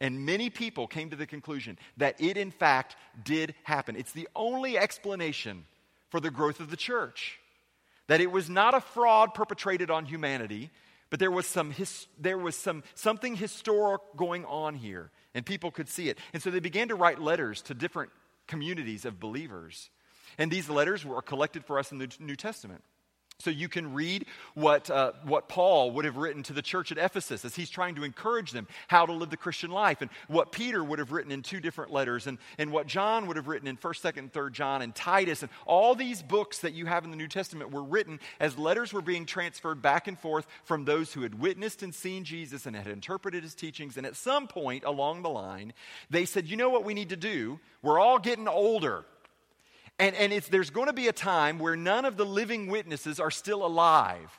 And 0.00 0.24
many 0.24 0.48
people 0.48 0.86
came 0.86 1.10
to 1.10 1.16
the 1.16 1.26
conclusion 1.26 1.78
that 1.96 2.20
it, 2.20 2.36
in 2.36 2.50
fact, 2.50 2.96
did 3.24 3.54
happen. 3.64 3.96
It's 3.96 4.12
the 4.12 4.28
only 4.36 4.78
explanation 4.78 5.64
for 6.10 6.20
the 6.20 6.30
growth 6.30 6.60
of 6.60 6.70
the 6.70 6.76
church. 6.76 7.40
That 8.06 8.20
it 8.20 8.30
was 8.30 8.48
not 8.48 8.74
a 8.74 8.80
fraud 8.80 9.34
perpetrated 9.34 9.90
on 9.90 10.04
humanity, 10.04 10.70
but 11.10 11.18
there 11.18 11.30
was, 11.30 11.46
some 11.46 11.70
his, 11.72 12.06
there 12.18 12.38
was 12.38 12.54
some, 12.54 12.84
something 12.94 13.34
historic 13.34 14.02
going 14.16 14.44
on 14.44 14.74
here, 14.74 15.10
and 15.34 15.44
people 15.44 15.70
could 15.70 15.88
see 15.88 16.08
it. 16.08 16.18
And 16.32 16.42
so 16.42 16.50
they 16.50 16.60
began 16.60 16.88
to 16.88 16.94
write 16.94 17.20
letters 17.20 17.60
to 17.62 17.74
different 17.74 18.10
communities 18.46 19.04
of 19.04 19.18
believers. 19.18 19.90
And 20.38 20.50
these 20.50 20.68
letters 20.68 21.04
were 21.04 21.20
collected 21.22 21.64
for 21.64 21.78
us 21.78 21.92
in 21.92 21.98
the 21.98 22.08
New 22.20 22.36
Testament. 22.36 22.84
So 23.40 23.50
you 23.50 23.68
can 23.68 23.94
read 23.94 24.26
what, 24.54 24.90
uh, 24.90 25.12
what 25.22 25.48
Paul 25.48 25.92
would 25.92 26.04
have 26.04 26.16
written 26.16 26.42
to 26.42 26.52
the 26.52 26.60
church 26.60 26.90
at 26.90 26.98
Ephesus 26.98 27.44
as 27.44 27.54
he's 27.54 27.70
trying 27.70 27.94
to 27.94 28.02
encourage 28.02 28.50
them 28.50 28.66
how 28.88 29.06
to 29.06 29.12
live 29.12 29.30
the 29.30 29.36
Christian 29.36 29.70
life, 29.70 30.00
and 30.00 30.10
what 30.26 30.50
Peter 30.50 30.82
would 30.82 30.98
have 30.98 31.12
written 31.12 31.30
in 31.30 31.42
two 31.42 31.60
different 31.60 31.92
letters, 31.92 32.26
and, 32.26 32.38
and 32.58 32.72
what 32.72 32.88
John 32.88 33.28
would 33.28 33.36
have 33.36 33.46
written 33.46 33.68
in 33.68 33.76
1st, 33.76 34.12
2nd, 34.12 34.18
and 34.18 34.32
3rd 34.32 34.52
John, 34.54 34.82
and 34.82 34.92
Titus, 34.92 35.44
and 35.44 35.52
all 35.66 35.94
these 35.94 36.20
books 36.20 36.58
that 36.58 36.72
you 36.72 36.86
have 36.86 37.04
in 37.04 37.12
the 37.12 37.16
New 37.16 37.28
Testament 37.28 37.70
were 37.70 37.84
written 37.84 38.18
as 38.40 38.58
letters 38.58 38.92
were 38.92 39.02
being 39.02 39.24
transferred 39.24 39.80
back 39.80 40.08
and 40.08 40.18
forth 40.18 40.48
from 40.64 40.84
those 40.84 41.12
who 41.12 41.22
had 41.22 41.38
witnessed 41.38 41.84
and 41.84 41.94
seen 41.94 42.24
Jesus 42.24 42.66
and 42.66 42.74
had 42.74 42.88
interpreted 42.88 43.44
his 43.44 43.54
teachings. 43.54 43.96
And 43.96 44.04
at 44.04 44.16
some 44.16 44.48
point 44.48 44.82
along 44.82 45.22
the 45.22 45.30
line, 45.30 45.74
they 46.10 46.24
said, 46.24 46.48
You 46.48 46.56
know 46.56 46.70
what 46.70 46.84
we 46.84 46.92
need 46.92 47.10
to 47.10 47.16
do? 47.16 47.60
We're 47.82 48.00
all 48.00 48.18
getting 48.18 48.48
older. 48.48 49.04
And, 49.98 50.14
and 50.14 50.32
it's, 50.32 50.48
there's 50.48 50.70
going 50.70 50.86
to 50.86 50.92
be 50.92 51.08
a 51.08 51.12
time 51.12 51.58
where 51.58 51.76
none 51.76 52.04
of 52.04 52.16
the 52.16 52.26
living 52.26 52.68
witnesses 52.68 53.18
are 53.18 53.30
still 53.30 53.64
alive. 53.64 54.38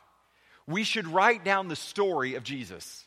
We 0.67 0.83
should 0.83 1.07
write 1.07 1.43
down 1.43 1.67
the 1.67 1.75
story 1.75 2.35
of 2.35 2.43
Jesus. 2.43 3.05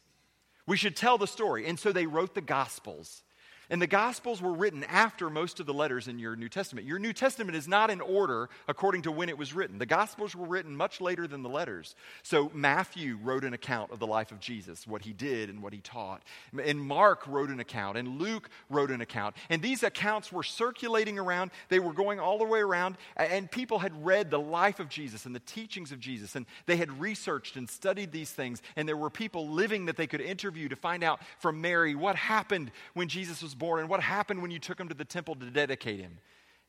We 0.67 0.77
should 0.77 0.97
tell 0.97 1.19
the 1.19 1.27
story. 1.27 1.67
And 1.67 1.79
so 1.79 1.93
they 1.93 2.07
wrote 2.07 2.35
the 2.35 2.41
Gospels. 2.41 3.23
And 3.71 3.81
the 3.81 3.87
Gospels 3.87 4.43
were 4.43 4.53
written 4.53 4.85
after 4.85 5.31
most 5.31 5.61
of 5.61 5.67
the 5.67 5.75
letters 5.75 6.09
in 6.09 6.19
your 6.19 6.37
New 6.37 6.49
Testament. 6.49 6.87
Your 6.87 6.99
New 6.99 7.13
Testament 7.13 7.57
is 7.57 7.67
not 7.67 7.91
in 7.91 8.01
order 8.01 8.49
according 8.69 9.03
to 9.03 9.13
when 9.13 9.29
it 9.29 9.39
was 9.39 9.55
written. 9.55 9.79
The 9.79 9.87
Gospels 9.87 10.37
were 10.37 10.47
written 10.47 10.77
much 10.77 11.01
later 11.01 11.27
than 11.27 11.43
the 11.43 11.49
letters. 11.49 11.95
So 12.23 12.51
Matthew 12.55 13.19
wrote 13.23 13.45
an 13.45 13.55
account 13.55 13.91
of 13.91 13.99
the 13.99 14.07
life 14.07 14.33
of 14.33 14.41
Jesus, 14.41 14.87
what 14.87 15.03
he 15.03 15.13
did 15.13 15.49
and 15.49 15.63
what 15.63 15.73
he 15.73 15.81
taught. 15.81 16.23
And 16.63 16.81
Mark 16.81 17.27
wrote 17.27 17.51
an 17.51 17.61
account, 17.61 17.97
and 17.97 18.21
Luke 18.21 18.51
wrote 18.69 18.91
an 18.91 19.01
account. 19.01 19.37
And 19.49 19.63
these 19.63 19.83
accounts 19.83 20.33
were 20.33 20.43
circulating 20.43 21.19
around, 21.19 21.51
they 21.69 21.79
were 21.79 21.93
going 21.93 22.21
all 22.21 22.39
the 22.39 22.45
way 22.45 22.61
around, 22.61 22.97
and 23.17 23.51
people 23.51 23.79
had 23.79 24.05
read 24.05 24.31
the 24.31 24.41
life 24.41 24.81
of 24.81 24.89
Jesus 24.89 25.25
and 25.25 25.35
the 25.35 25.41
teachings 25.41 25.93
of 25.93 26.01
Jesus, 26.01 26.37
and 26.37 26.47
they 26.67 26.77
had 26.77 27.01
researched 27.01 27.57
and 27.57 27.69
studied 27.69 28.13
these 28.13 28.31
things. 28.31 28.61
And 28.77 28.89
there 28.89 28.97
were 28.97 29.11
people 29.11 29.49
living 29.49 29.87
that 29.87 29.97
they 29.97 30.07
could 30.07 30.21
interview 30.21 30.69
to 30.69 30.77
find 30.77 31.03
out 31.03 31.21
from 31.39 31.61
Mary 31.61 31.95
what 31.95 32.17
happened 32.17 32.71
when 32.95 33.09
Jesus 33.09 33.43
was 33.43 33.52
born 33.55 33.81
and 33.81 33.89
what 33.89 34.03
happened 34.03 34.43
when 34.43 34.51
you 34.51 34.59
took 34.59 34.79
him 34.79 34.89
to 34.89 34.95
the 34.95 35.05
temple 35.05 35.35
to 35.37 35.47
dedicate 35.47 36.01
him. 36.01 36.19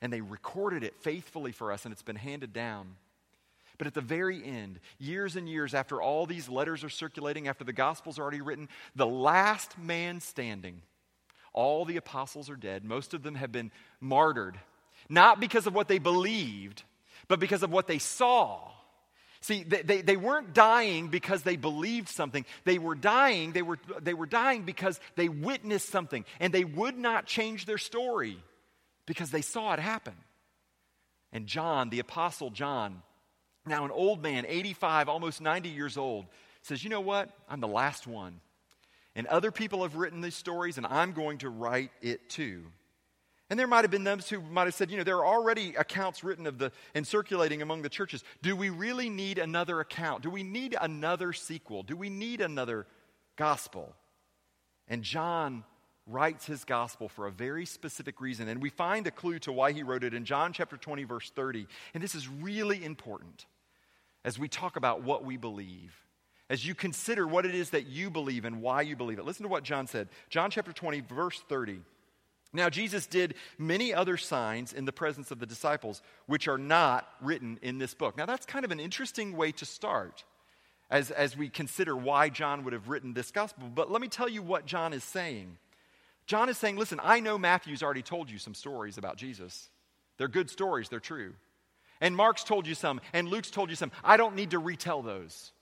And 0.00 0.12
they 0.12 0.20
recorded 0.20 0.82
it 0.82 0.94
faithfully 1.00 1.52
for 1.52 1.72
us, 1.72 1.84
and 1.84 1.92
it's 1.92 2.02
been 2.02 2.16
handed 2.16 2.52
down. 2.52 2.96
But 3.78 3.86
at 3.86 3.94
the 3.94 4.00
very 4.00 4.44
end, 4.44 4.78
years 4.98 5.36
and 5.36 5.48
years 5.48 5.74
after 5.74 6.00
all 6.00 6.26
these 6.26 6.48
letters 6.48 6.84
are 6.84 6.90
circulating, 6.90 7.48
after 7.48 7.64
the 7.64 7.72
gospel's 7.72 8.18
are 8.18 8.22
already 8.22 8.40
written, 8.40 8.68
the 8.94 9.06
last 9.06 9.78
man 9.78 10.20
standing, 10.20 10.82
all 11.52 11.84
the 11.84 11.96
apostles 11.96 12.50
are 12.50 12.56
dead. 12.56 12.84
Most 12.84 13.14
of 13.14 13.22
them 13.22 13.34
have 13.34 13.50
been 13.50 13.70
martyred, 14.00 14.58
not 15.08 15.40
because 15.40 15.66
of 15.66 15.74
what 15.74 15.88
they 15.88 15.98
believed, 15.98 16.82
but 17.26 17.40
because 17.40 17.62
of 17.62 17.72
what 17.72 17.86
they 17.86 17.98
saw 17.98 18.70
See, 19.44 19.62
they, 19.62 19.82
they, 19.82 20.00
they, 20.00 20.16
weren't 20.16 20.54
dying 20.54 21.08
because 21.08 21.42
they 21.42 21.56
believed 21.56 22.08
something. 22.08 22.46
They 22.64 22.78
were 22.78 22.94
dying, 22.94 23.52
they 23.52 23.60
were, 23.60 23.78
they 24.00 24.14
were 24.14 24.24
dying 24.24 24.62
because 24.62 24.98
they 25.16 25.28
witnessed 25.28 25.90
something. 25.90 26.24
And 26.40 26.50
they 26.50 26.64
would 26.64 26.96
not 26.96 27.26
change 27.26 27.66
their 27.66 27.76
story 27.76 28.38
because 29.04 29.30
they 29.30 29.42
saw 29.42 29.74
it 29.74 29.80
happen. 29.80 30.14
And 31.30 31.46
John, 31.46 31.90
the 31.90 31.98
Apostle 31.98 32.48
John, 32.48 33.02
now 33.66 33.84
an 33.84 33.90
old 33.90 34.22
man, 34.22 34.46
85, 34.48 35.10
almost 35.10 35.42
90 35.42 35.68
years 35.68 35.98
old, 35.98 36.24
says, 36.62 36.82
You 36.82 36.88
know 36.88 37.02
what? 37.02 37.28
I'm 37.46 37.60
the 37.60 37.68
last 37.68 38.06
one. 38.06 38.40
And 39.14 39.26
other 39.26 39.52
people 39.52 39.82
have 39.82 39.96
written 39.96 40.22
these 40.22 40.34
stories, 40.34 40.78
and 40.78 40.86
I'm 40.86 41.12
going 41.12 41.36
to 41.38 41.50
write 41.50 41.90
it 42.00 42.30
too. 42.30 42.64
And 43.54 43.58
there 43.60 43.68
might 43.68 43.84
have 43.84 43.92
been 43.92 44.02
those 44.02 44.28
who 44.28 44.40
might 44.40 44.64
have 44.64 44.74
said, 44.74 44.90
you 44.90 44.96
know, 44.96 45.04
there 45.04 45.18
are 45.18 45.24
already 45.24 45.76
accounts 45.76 46.24
written 46.24 46.48
of 46.48 46.58
the 46.58 46.72
and 46.92 47.06
circulating 47.06 47.62
among 47.62 47.82
the 47.82 47.88
churches. 47.88 48.24
Do 48.42 48.56
we 48.56 48.68
really 48.68 49.08
need 49.08 49.38
another 49.38 49.78
account? 49.78 50.24
Do 50.24 50.30
we 50.30 50.42
need 50.42 50.74
another 50.80 51.32
sequel? 51.32 51.84
Do 51.84 51.96
we 51.96 52.10
need 52.10 52.40
another 52.40 52.84
gospel? 53.36 53.94
And 54.88 55.04
John 55.04 55.62
writes 56.04 56.46
his 56.46 56.64
gospel 56.64 57.08
for 57.08 57.28
a 57.28 57.30
very 57.30 57.64
specific 57.64 58.20
reason. 58.20 58.48
And 58.48 58.60
we 58.60 58.70
find 58.70 59.06
a 59.06 59.12
clue 59.12 59.38
to 59.38 59.52
why 59.52 59.70
he 59.70 59.84
wrote 59.84 60.02
it 60.02 60.14
in 60.14 60.24
John 60.24 60.52
chapter 60.52 60.76
20, 60.76 61.04
verse 61.04 61.30
30. 61.30 61.68
And 61.94 62.02
this 62.02 62.16
is 62.16 62.28
really 62.28 62.84
important 62.84 63.46
as 64.24 64.36
we 64.36 64.48
talk 64.48 64.74
about 64.74 65.04
what 65.04 65.24
we 65.24 65.36
believe. 65.36 65.94
As 66.50 66.66
you 66.66 66.74
consider 66.74 67.24
what 67.24 67.46
it 67.46 67.54
is 67.54 67.70
that 67.70 67.86
you 67.86 68.10
believe 68.10 68.46
and 68.46 68.60
why 68.60 68.82
you 68.82 68.96
believe 68.96 69.20
it. 69.20 69.24
Listen 69.24 69.44
to 69.44 69.48
what 69.48 69.62
John 69.62 69.86
said. 69.86 70.08
John 70.28 70.50
chapter 70.50 70.72
20, 70.72 71.02
verse 71.02 71.40
30. 71.48 71.82
Now, 72.54 72.70
Jesus 72.70 73.06
did 73.06 73.34
many 73.58 73.92
other 73.92 74.16
signs 74.16 74.72
in 74.72 74.84
the 74.84 74.92
presence 74.92 75.30
of 75.30 75.40
the 75.40 75.46
disciples, 75.46 76.00
which 76.26 76.46
are 76.46 76.56
not 76.56 77.08
written 77.20 77.58
in 77.62 77.78
this 77.78 77.94
book. 77.94 78.16
Now, 78.16 78.26
that's 78.26 78.46
kind 78.46 78.64
of 78.64 78.70
an 78.70 78.80
interesting 78.80 79.36
way 79.36 79.52
to 79.52 79.66
start 79.66 80.24
as, 80.88 81.10
as 81.10 81.36
we 81.36 81.48
consider 81.48 81.96
why 81.96 82.28
John 82.28 82.62
would 82.64 82.72
have 82.72 82.88
written 82.88 83.12
this 83.12 83.32
gospel. 83.32 83.68
But 83.74 83.90
let 83.90 84.00
me 84.00 84.08
tell 84.08 84.28
you 84.28 84.40
what 84.40 84.66
John 84.66 84.92
is 84.92 85.02
saying. 85.02 85.58
John 86.26 86.48
is 86.48 86.56
saying, 86.56 86.76
listen, 86.76 87.00
I 87.02 87.20
know 87.20 87.36
Matthew's 87.36 87.82
already 87.82 88.02
told 88.02 88.30
you 88.30 88.38
some 88.38 88.54
stories 88.54 88.96
about 88.98 89.16
Jesus. 89.16 89.68
They're 90.16 90.28
good 90.28 90.48
stories, 90.48 90.88
they're 90.88 91.00
true. 91.00 91.34
And 92.00 92.14
Mark's 92.14 92.44
told 92.44 92.66
you 92.66 92.74
some, 92.74 93.00
and 93.12 93.28
Luke's 93.28 93.50
told 93.50 93.70
you 93.70 93.76
some. 93.76 93.90
I 94.04 94.16
don't 94.16 94.36
need 94.36 94.52
to 94.52 94.58
retell 94.58 95.02
those. 95.02 95.52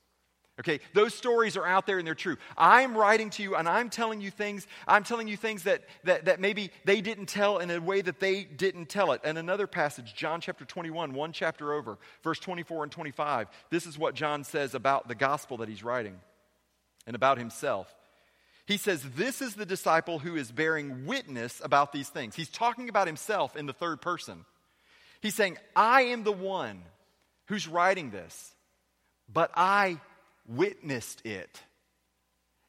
Okay, 0.60 0.80
those 0.92 1.14
stories 1.14 1.56
are 1.56 1.66
out 1.66 1.86
there 1.86 1.96
and 1.98 2.06
they're 2.06 2.14
true. 2.14 2.36
I'm 2.58 2.94
writing 2.94 3.30
to 3.30 3.42
you 3.42 3.56
and 3.56 3.66
I'm 3.66 3.88
telling 3.88 4.20
you 4.20 4.30
things, 4.30 4.66
I'm 4.86 5.02
telling 5.02 5.26
you 5.26 5.36
things 5.36 5.62
that, 5.62 5.82
that, 6.04 6.26
that 6.26 6.40
maybe 6.40 6.70
they 6.84 7.00
didn't 7.00 7.26
tell 7.26 7.58
in 7.58 7.70
a 7.70 7.80
way 7.80 8.02
that 8.02 8.20
they 8.20 8.44
didn't 8.44 8.90
tell 8.90 9.12
it. 9.12 9.22
And 9.24 9.38
another 9.38 9.66
passage, 9.66 10.14
John 10.14 10.42
chapter 10.42 10.66
21, 10.66 11.14
one 11.14 11.32
chapter 11.32 11.72
over, 11.72 11.98
verse 12.22 12.38
24 12.38 12.82
and 12.82 12.92
25, 12.92 13.48
this 13.70 13.86
is 13.86 13.98
what 13.98 14.14
John 14.14 14.44
says 14.44 14.74
about 14.74 15.08
the 15.08 15.14
gospel 15.14 15.56
that 15.58 15.70
he's 15.70 15.82
writing 15.82 16.20
and 17.06 17.16
about 17.16 17.38
himself. 17.38 17.92
He 18.66 18.76
says, 18.76 19.02
This 19.16 19.40
is 19.40 19.54
the 19.54 19.66
disciple 19.66 20.18
who 20.18 20.36
is 20.36 20.52
bearing 20.52 21.06
witness 21.06 21.60
about 21.64 21.92
these 21.92 22.10
things. 22.10 22.36
He's 22.36 22.50
talking 22.50 22.90
about 22.90 23.06
himself 23.06 23.56
in 23.56 23.64
the 23.64 23.72
third 23.72 24.02
person. 24.02 24.44
He's 25.22 25.34
saying, 25.34 25.56
I 25.74 26.02
am 26.02 26.24
the 26.24 26.32
one 26.32 26.82
who's 27.46 27.66
writing 27.66 28.10
this, 28.10 28.52
but 29.32 29.50
I 29.56 29.98
witnessed 30.46 31.24
it. 31.24 31.60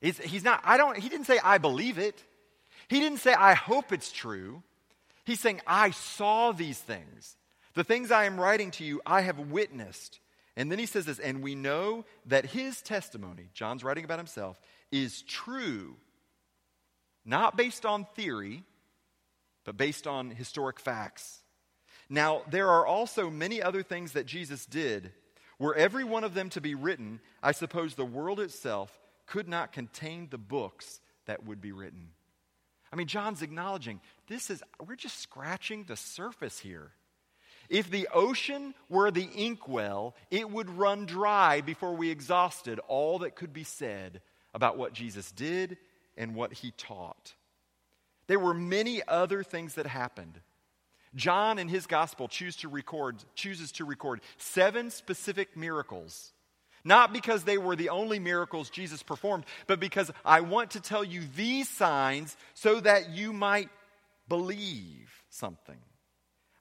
He's, 0.02 0.18
he's 0.18 0.44
not, 0.44 0.62
I 0.66 0.78
don't, 0.78 0.98
he 0.98 1.10
didn't 1.10 1.28
say, 1.28 1.40
I 1.44 1.58
believe 1.58 1.98
it. 1.98 2.22
He 2.90 3.00
didn't 3.00 3.20
say, 3.20 3.34
I 3.34 3.54
hope 3.54 3.92
it's 3.94 4.12
true. 4.12 4.62
He's 5.26 5.40
saying, 5.40 5.62
I 5.66 5.92
saw 5.92 6.52
these 6.52 6.78
things. 6.78 7.38
The 7.74 7.84
things 7.84 8.12
I 8.12 8.26
am 8.26 8.40
writing 8.40 8.72
to 8.72 8.84
you, 8.84 9.02
I 9.06 9.22
have 9.22 9.40
witnessed. 9.40 10.20
And 10.56 10.72
then 10.72 10.78
he 10.78 10.86
says 10.86 11.06
this, 11.06 11.20
and 11.20 11.42
we 11.42 11.56
know 11.56 12.06
that 12.28 12.46
his 12.46 12.82
testimony, 12.82 13.50
John's 13.54 13.84
writing 13.84 14.04
about 14.04 14.20
himself, 14.20 14.60
is 14.92 15.24
true, 15.24 15.96
not 17.26 17.58
based 17.58 17.86
on 17.86 18.06
theory, 18.16 18.64
but 19.64 19.78
based 19.78 20.06
on 20.06 20.30
historic 20.30 20.80
facts. 20.80 21.40
Now, 22.10 22.42
there 22.50 22.70
are 22.70 22.86
also 22.86 23.30
many 23.30 23.62
other 23.62 23.82
things 23.82 24.12
that 24.12 24.26
Jesus 24.26 24.66
did 24.66 25.12
were 25.64 25.76
every 25.76 26.04
one 26.04 26.26
of 26.26 26.34
them 26.34 26.50
to 26.50 26.60
be 26.60 26.76
written, 26.76 27.22
I 27.42 27.54
suppose 27.54 27.96
the 27.96 28.04
world 28.04 28.42
itself 28.42 29.00
could 29.26 29.48
not 29.48 29.72
contain 29.72 30.28
the 30.30 30.38
books 30.38 31.00
that 31.26 31.46
would 31.46 31.62
be 31.62 31.72
written. 31.72 32.10
I 32.92 32.98
mean, 32.98 33.08
John's 33.08 33.42
acknowledging 33.42 34.02
this 34.28 34.50
is, 34.50 34.62
we're 34.86 34.98
just 34.98 35.20
scratching 35.20 35.86
the 35.86 35.96
surface 35.96 36.60
here. 36.60 36.92
If 37.70 37.90
the 37.90 38.10
ocean 38.14 38.76
were 38.90 39.10
the 39.10 39.30
inkwell, 39.34 40.16
it 40.30 40.52
would 40.52 40.70
run 40.70 41.06
dry 41.06 41.62
before 41.62 41.96
we 41.96 42.12
exhausted 42.12 42.80
all 42.90 43.20
that 43.20 43.38
could 43.38 43.54
be 43.54 43.64
said 43.64 44.20
about 44.54 44.78
what 44.78 44.92
Jesus 44.92 45.32
did 45.32 45.78
and 46.18 46.36
what 46.36 46.52
he 46.52 46.72
taught. 46.72 47.36
There 48.28 48.38
were 48.38 48.54
many 48.54 49.02
other 49.08 49.44
things 49.44 49.76
that 49.76 49.88
happened. 49.88 50.42
John 51.16 51.60
in 51.60 51.68
his 51.68 51.88
gospel 51.88 52.28
choose 52.28 52.56
to 52.58 52.70
record, 52.70 53.18
chooses 53.36 53.72
to 53.74 53.86
record 53.86 54.22
seven 54.38 54.90
specific 54.90 55.56
miracles. 55.56 56.32
Not 56.84 57.14
because 57.14 57.44
they 57.44 57.58
were 57.58 57.76
the 57.76 57.90
only 57.90 58.20
miracles 58.20 58.70
Jesus 58.70 59.04
performed, 59.04 59.46
but 59.68 59.80
because 59.80 60.12
I 60.26 60.42
want 60.42 60.72
to 60.72 60.82
tell 60.82 61.04
you 61.04 61.22
these 61.36 61.70
signs 61.70 62.36
so 62.54 62.80
that 62.82 63.10
you 63.12 63.32
might 63.32 63.70
believe 64.28 65.10
something. 65.30 65.80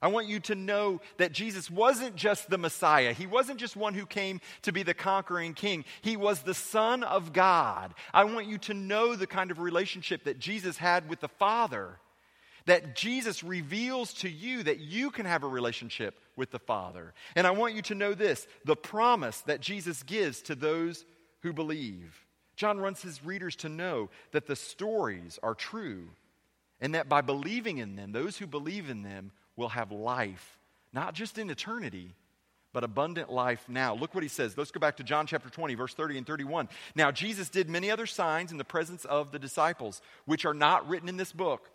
I 0.01 0.07
want 0.07 0.27
you 0.27 0.41
to 0.41 0.55
know 0.55 0.99
that 1.17 1.31
Jesus 1.31 1.71
wasn't 1.71 2.17
just 2.17 2.49
the 2.49 2.57
Messiah. 2.57 3.13
He 3.13 3.25
wasn't 3.25 3.59
just 3.59 3.77
one 3.77 3.93
who 3.93 4.05
came 4.05 4.41
to 4.63 4.73
be 4.73 4.83
the 4.83 4.93
conquering 4.93 5.53
king. 5.53 5.85
He 6.01 6.17
was 6.17 6.41
the 6.41 6.53
Son 6.53 7.03
of 7.03 7.31
God. 7.31 7.93
I 8.13 8.25
want 8.25 8.47
you 8.47 8.57
to 8.59 8.73
know 8.73 9.15
the 9.15 9.27
kind 9.27 9.49
of 9.49 9.59
relationship 9.59 10.25
that 10.25 10.39
Jesus 10.39 10.77
had 10.77 11.07
with 11.07 11.21
the 11.21 11.29
Father 11.29 11.99
that 12.65 12.95
Jesus 12.95 13.43
reveals 13.43 14.13
to 14.15 14.29
you 14.29 14.63
that 14.63 14.79
you 14.79 15.11
can 15.11 15.25
have 15.25 15.43
a 15.43 15.47
relationship 15.47 16.19
with 16.35 16.51
the 16.51 16.59
Father. 16.59 17.13
And 17.35 17.45
I 17.45 17.51
want 17.51 17.75
you 17.75 17.81
to 17.83 17.95
know 17.95 18.13
this 18.13 18.47
the 18.65 18.75
promise 18.75 19.41
that 19.41 19.61
Jesus 19.61 20.03
gives 20.03 20.41
to 20.43 20.55
those 20.55 21.05
who 21.41 21.53
believe. 21.53 22.25
John 22.55 22.81
wants 22.81 23.01
his 23.01 23.23
readers 23.25 23.55
to 23.57 23.69
know 23.69 24.09
that 24.31 24.47
the 24.47 24.55
stories 24.55 25.39
are 25.41 25.55
true 25.55 26.09
and 26.79 26.95
that 26.95 27.09
by 27.09 27.21
believing 27.21 27.79
in 27.79 27.95
them, 27.95 28.11
those 28.11 28.37
who 28.37 28.47
believe 28.47 28.89
in 28.89 29.03
them 29.03 29.31
will 29.55 29.69
have 29.69 29.91
life, 29.91 30.59
not 30.91 31.13
just 31.13 31.37
in 31.37 31.49
eternity, 31.49 32.13
but 32.73 32.83
abundant 32.83 33.31
life 33.31 33.63
now. 33.69 33.93
Look 33.93 34.15
what 34.15 34.23
he 34.23 34.29
says. 34.29 34.57
Let's 34.57 34.71
go 34.71 34.79
back 34.79 34.97
to 34.97 35.03
John 35.03 35.27
chapter 35.27 35.49
20, 35.49 35.75
verse 35.75 35.93
30 35.93 36.17
and 36.17 36.27
31. 36.27 36.67
Now, 36.95 37.11
Jesus 37.11 37.49
did 37.49 37.69
many 37.69 37.91
other 37.91 38.07
signs 38.07 38.51
in 38.51 38.57
the 38.57 38.63
presence 38.63 39.05
of 39.05 39.31
the 39.31 39.39
disciples, 39.39 40.01
which 40.25 40.43
are 40.45 40.55
not 40.55 40.87
written 40.89 41.07
in 41.07 41.17
this 41.17 41.31
book. 41.31 41.69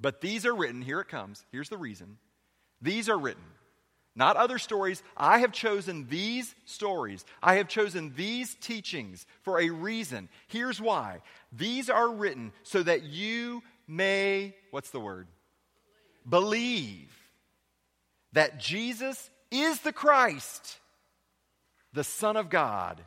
But 0.00 0.20
these 0.20 0.44
are 0.46 0.54
written, 0.54 0.82
here 0.82 1.00
it 1.00 1.08
comes. 1.08 1.44
Here's 1.52 1.68
the 1.68 1.78
reason. 1.78 2.18
These 2.82 3.08
are 3.08 3.18
written, 3.18 3.44
not 4.14 4.36
other 4.36 4.58
stories. 4.58 5.02
I 5.16 5.38
have 5.38 5.52
chosen 5.52 6.06
these 6.08 6.54
stories. 6.66 7.24
I 7.42 7.54
have 7.56 7.68
chosen 7.68 8.12
these 8.14 8.54
teachings 8.56 9.26
for 9.42 9.58
a 9.58 9.70
reason. 9.70 10.28
Here's 10.48 10.80
why. 10.80 11.20
These 11.52 11.88
are 11.88 12.10
written 12.10 12.52
so 12.62 12.82
that 12.82 13.04
you 13.04 13.62
may, 13.88 14.54
what's 14.70 14.90
the 14.90 15.00
word? 15.00 15.28
Believe 16.28 17.14
that 18.32 18.58
Jesus 18.60 19.30
is 19.50 19.80
the 19.80 19.92
Christ, 19.92 20.78
the 21.92 22.04
Son 22.04 22.36
of 22.36 22.50
God. 22.50 23.00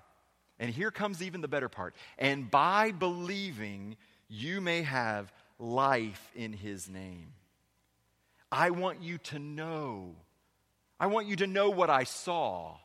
And 0.58 0.72
here 0.72 0.92
comes 0.92 1.22
even 1.22 1.42
the 1.42 1.48
better 1.48 1.70
part. 1.70 1.96
And 2.18 2.50
by 2.50 2.92
believing, 2.92 3.96
you 4.28 4.60
may 4.62 4.82
have 4.82 5.32
life 5.60 6.32
in 6.36 6.54
his 6.54 6.90
name. 6.90 7.34
I 8.52 8.72
want 8.72 9.04
you 9.04 9.20
to 9.20 9.40
know. 9.40 10.16
I 11.00 11.08
want 11.08 11.28
you 11.28 11.36
to 11.38 11.48
know 11.48 11.70
what 11.70 11.90
I 11.90 12.06
saw. 12.06 12.78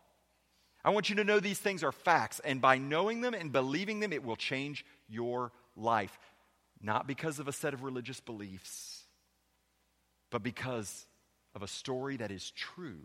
I 0.85 0.91
want 0.91 1.09
you 1.09 1.17
to 1.17 1.25
know 1.25 1.41
these 1.41 1.59
things 1.59 1.83
are 1.83 1.93
facts, 1.93 2.41
and 2.45 2.61
by 2.61 2.77
knowing 2.77 3.23
them 3.23 3.33
and 3.33 3.51
believing 3.51 4.01
them, 4.01 4.13
it 4.13 4.23
will 4.23 4.37
change 4.37 4.85
your 5.09 5.53
life. 5.77 6.19
Not 6.83 7.07
because 7.07 7.39
of 7.39 7.49
a 7.49 7.53
set 7.53 7.73
of 7.73 7.83
religious 7.83 8.21
beliefs, 8.21 9.05
but 10.31 10.43
because 10.43 11.07
of 11.55 11.63
a 11.63 11.69
story 11.69 12.19
that 12.19 12.31
is 12.31 12.51
true. 12.51 13.01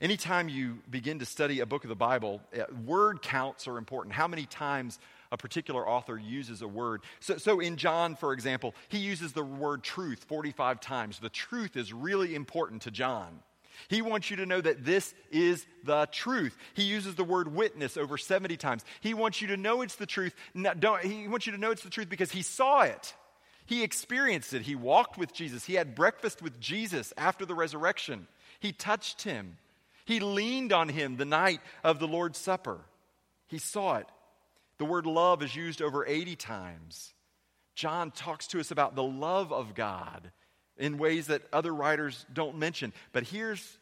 Anytime 0.00 0.50
you 0.50 0.82
begin 0.90 1.20
to 1.20 1.24
study 1.24 1.60
a 1.60 1.66
book 1.66 1.84
of 1.84 1.88
the 1.88 1.94
Bible, 1.94 2.42
uh, 2.54 2.64
word 2.84 3.22
counts 3.22 3.66
are 3.66 3.78
important. 3.78 4.14
How 4.14 4.28
many 4.28 4.44
times 4.44 4.98
a 5.34 5.36
particular 5.36 5.86
author 5.86 6.16
uses 6.16 6.62
a 6.62 6.68
word. 6.68 7.02
So, 7.18 7.36
so 7.38 7.58
in 7.58 7.76
John, 7.76 8.14
for 8.14 8.32
example, 8.32 8.72
he 8.88 8.98
uses 8.98 9.32
the 9.32 9.42
word 9.42 9.82
truth 9.82 10.22
45 10.28 10.80
times. 10.80 11.18
The 11.18 11.28
truth 11.28 11.76
is 11.76 11.92
really 11.92 12.36
important 12.36 12.82
to 12.82 12.92
John. 12.92 13.40
He 13.88 14.00
wants 14.00 14.30
you 14.30 14.36
to 14.36 14.46
know 14.46 14.60
that 14.60 14.84
this 14.84 15.12
is 15.32 15.66
the 15.82 16.06
truth. 16.12 16.56
He 16.74 16.84
uses 16.84 17.16
the 17.16 17.24
word 17.24 17.52
witness 17.52 17.96
over 17.96 18.16
70 18.16 18.56
times. 18.56 18.84
He 19.00 19.12
wants 19.12 19.42
you 19.42 19.48
to 19.48 19.56
know 19.56 19.82
it's 19.82 19.96
the 19.96 20.06
truth. 20.06 20.36
No, 20.54 20.94
he 21.02 21.26
wants 21.26 21.46
you 21.46 21.52
to 21.52 21.58
know 21.58 21.72
it's 21.72 21.82
the 21.82 21.90
truth 21.90 22.08
because 22.08 22.30
he 22.30 22.42
saw 22.42 22.82
it. 22.82 23.12
He 23.66 23.82
experienced 23.82 24.54
it. 24.54 24.62
He 24.62 24.76
walked 24.76 25.18
with 25.18 25.32
Jesus. 25.32 25.64
He 25.64 25.74
had 25.74 25.96
breakfast 25.96 26.42
with 26.42 26.60
Jesus 26.60 27.12
after 27.16 27.44
the 27.44 27.56
resurrection. 27.56 28.28
He 28.60 28.70
touched 28.70 29.22
him. 29.22 29.56
He 30.04 30.20
leaned 30.20 30.72
on 30.72 30.88
him 30.88 31.16
the 31.16 31.24
night 31.24 31.60
of 31.82 31.98
the 31.98 32.06
Lord's 32.06 32.38
Supper. 32.38 32.78
He 33.48 33.58
saw 33.58 33.96
it. 33.96 34.06
The 34.78 34.84
word 34.84 35.06
love 35.06 35.42
is 35.42 35.54
used 35.54 35.80
over 35.80 36.06
80 36.06 36.36
times. 36.36 37.14
John 37.74 38.10
talks 38.10 38.46
to 38.48 38.60
us 38.60 38.70
about 38.70 38.94
the 38.94 39.02
love 39.02 39.52
of 39.52 39.74
God 39.74 40.30
in 40.76 40.98
ways 40.98 41.28
that 41.28 41.42
other 41.52 41.74
writers 41.74 42.26
don't 42.32 42.58
mention. 42.58 42.92
But 43.12 43.24
here's, 43.24 43.78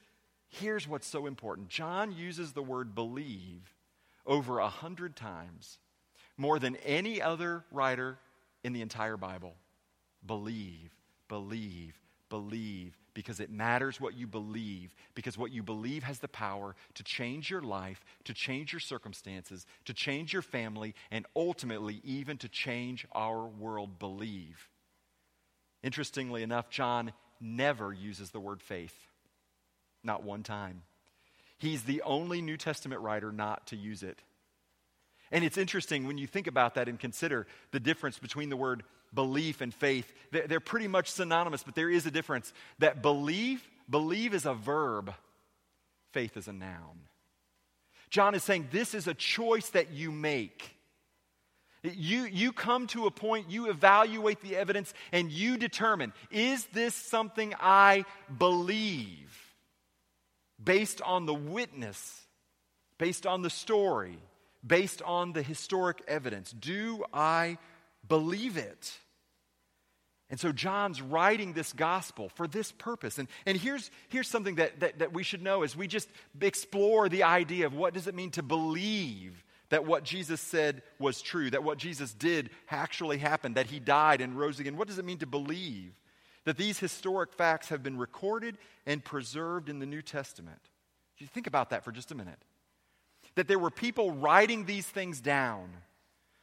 here's 0.48 0.86
what's 0.86 1.06
so 1.06 1.26
important 1.26 1.68
John 1.68 2.12
uses 2.12 2.52
the 2.52 2.62
word 2.62 2.94
believe 2.94 3.74
over 4.26 4.58
a 4.58 4.68
hundred 4.68 5.16
times, 5.16 5.78
more 6.36 6.58
than 6.58 6.76
any 6.76 7.20
other 7.20 7.64
writer 7.72 8.18
in 8.62 8.72
the 8.72 8.82
entire 8.82 9.16
Bible. 9.16 9.54
Believe, 10.24 10.94
believe, 11.28 11.98
believe, 12.28 12.96
because 13.14 13.40
it 13.40 13.50
matters 13.50 14.00
what 14.00 14.14
you 14.14 14.26
believe, 14.26 14.94
because 15.14 15.36
what 15.36 15.52
you 15.52 15.62
believe 15.62 16.02
has 16.02 16.18
the 16.18 16.28
power 16.28 16.74
to 16.94 17.02
change 17.02 17.50
your 17.50 17.60
life, 17.60 18.04
to 18.24 18.34
change 18.34 18.72
your 18.72 18.80
circumstances, 18.80 19.66
to 19.84 19.94
change 19.94 20.32
your 20.32 20.42
family, 20.42 20.94
and 21.10 21.26
ultimately 21.36 22.00
even 22.04 22.38
to 22.38 22.48
change 22.48 23.06
our 23.12 23.46
world. 23.46 23.98
Believe. 23.98 24.68
Interestingly 25.82 26.42
enough, 26.42 26.70
John 26.70 27.12
never 27.40 27.92
uses 27.92 28.30
the 28.30 28.40
word 28.40 28.62
faith, 28.62 28.94
not 30.02 30.22
one 30.22 30.42
time. 30.42 30.82
He's 31.58 31.82
the 31.84 32.02
only 32.02 32.40
New 32.40 32.56
Testament 32.56 33.02
writer 33.02 33.30
not 33.30 33.66
to 33.68 33.76
use 33.76 34.02
it. 34.02 34.20
And 35.30 35.44
it's 35.44 35.56
interesting 35.56 36.06
when 36.06 36.18
you 36.18 36.26
think 36.26 36.46
about 36.46 36.74
that 36.74 36.88
and 36.88 36.98
consider 36.98 37.46
the 37.70 37.80
difference 37.80 38.18
between 38.18 38.48
the 38.48 38.56
word 38.56 38.82
belief 39.14 39.60
and 39.60 39.74
faith. 39.74 40.12
They're 40.30 40.60
pretty 40.60 40.88
much 40.88 41.10
synonymous, 41.10 41.62
but 41.62 41.74
there 41.74 41.90
is 41.90 42.06
a 42.06 42.10
difference. 42.10 42.52
That 42.78 43.02
believe, 43.02 43.66
believe 43.88 44.34
is 44.34 44.46
a 44.46 44.54
verb, 44.54 45.12
faith 46.12 46.36
is 46.36 46.48
a 46.48 46.52
noun. 46.52 47.08
John 48.10 48.34
is 48.34 48.42
saying 48.42 48.68
this 48.70 48.94
is 48.94 49.06
a 49.06 49.14
choice 49.14 49.70
that 49.70 49.92
you 49.92 50.12
make. 50.12 50.76
You, 51.82 52.24
you 52.24 52.52
come 52.52 52.86
to 52.88 53.06
a 53.06 53.10
point, 53.10 53.50
you 53.50 53.68
evaluate 53.68 54.40
the 54.40 54.54
evidence, 54.56 54.94
and 55.10 55.32
you 55.32 55.56
determine 55.56 56.12
is 56.30 56.64
this 56.66 56.94
something 56.94 57.54
I 57.58 58.04
believe 58.38 59.54
based 60.62 61.00
on 61.02 61.26
the 61.26 61.34
witness, 61.34 62.20
based 62.98 63.26
on 63.26 63.42
the 63.42 63.50
story, 63.50 64.18
based 64.64 65.02
on 65.02 65.32
the 65.32 65.42
historic 65.42 66.02
evidence? 66.06 66.52
Do 66.52 67.04
I 67.12 67.58
believe 68.06 68.56
it? 68.56 68.96
And 70.32 70.40
so 70.40 70.50
John's 70.50 71.02
writing 71.02 71.52
this 71.52 71.74
gospel 71.74 72.30
for 72.30 72.48
this 72.48 72.72
purpose. 72.72 73.18
And, 73.18 73.28
and 73.44 73.54
here's, 73.54 73.90
here's 74.08 74.28
something 74.28 74.54
that, 74.54 74.80
that, 74.80 75.00
that 75.00 75.12
we 75.12 75.22
should 75.22 75.42
know 75.42 75.62
as 75.62 75.76
we 75.76 75.86
just 75.86 76.08
explore 76.40 77.10
the 77.10 77.24
idea 77.24 77.66
of 77.66 77.74
what 77.74 77.92
does 77.92 78.06
it 78.06 78.14
mean 78.14 78.30
to 78.30 78.42
believe 78.42 79.44
that 79.68 79.84
what 79.84 80.04
Jesus 80.04 80.40
said 80.40 80.82
was 80.98 81.20
true, 81.20 81.50
that 81.50 81.62
what 81.62 81.76
Jesus 81.76 82.14
did 82.14 82.48
actually 82.70 83.18
happened, 83.18 83.56
that 83.56 83.66
he 83.66 83.78
died 83.78 84.22
and 84.22 84.38
rose 84.38 84.58
again. 84.58 84.78
What 84.78 84.88
does 84.88 84.98
it 84.98 85.04
mean 85.04 85.18
to 85.18 85.26
believe 85.26 85.92
that 86.44 86.56
these 86.56 86.78
historic 86.78 87.34
facts 87.34 87.68
have 87.68 87.82
been 87.82 87.98
recorded 87.98 88.56
and 88.86 89.04
preserved 89.04 89.68
in 89.68 89.80
the 89.80 89.86
New 89.86 90.00
Testament? 90.00 90.60
You 91.18 91.26
think 91.26 91.46
about 91.46 91.70
that 91.70 91.84
for 91.84 91.92
just 91.92 92.10
a 92.10 92.14
minute. 92.14 92.42
That 93.34 93.48
there 93.48 93.58
were 93.58 93.70
people 93.70 94.12
writing 94.12 94.64
these 94.64 94.86
things 94.86 95.20
down. 95.20 95.70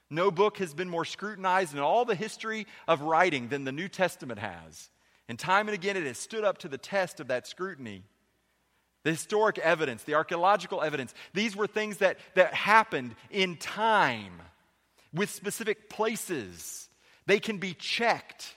No 0.10 0.32
book 0.32 0.58
has 0.58 0.74
been 0.74 0.90
more 0.90 1.06
scrutinized 1.06 1.74
in 1.74 1.80
all 1.80 2.04
the 2.04 2.16
history 2.16 2.66
of 2.88 3.02
writing 3.02 3.50
than 3.50 3.64
the 3.64 3.72
New 3.72 3.88
Testament 3.88 4.40
has. 4.40 4.90
And 5.28 5.38
time 5.38 5.68
and 5.68 5.76
again, 5.76 5.96
it 5.96 6.06
has 6.06 6.18
stood 6.18 6.44
up 6.44 6.60
to 6.60 6.68
the 6.68 6.80
test 6.80 7.20
of 7.20 7.28
that 7.28 7.46
scrutiny. 7.46 8.04
The 9.04 9.12
historic 9.12 9.60
evidence, 9.60 10.04
the 10.04 10.16
archaeological 10.16 10.82
evidence, 10.82 11.14
these 11.34 11.56
were 11.56 11.68
things 11.68 11.98
that, 11.98 12.18
that 12.36 12.54
happened 12.54 13.16
in 13.30 13.56
time 13.58 14.42
with 15.14 15.30
specific 15.30 15.90
places. 15.90 16.90
They 17.28 17.40
can 17.40 17.60
be 17.60 17.76
checked. 17.76 18.56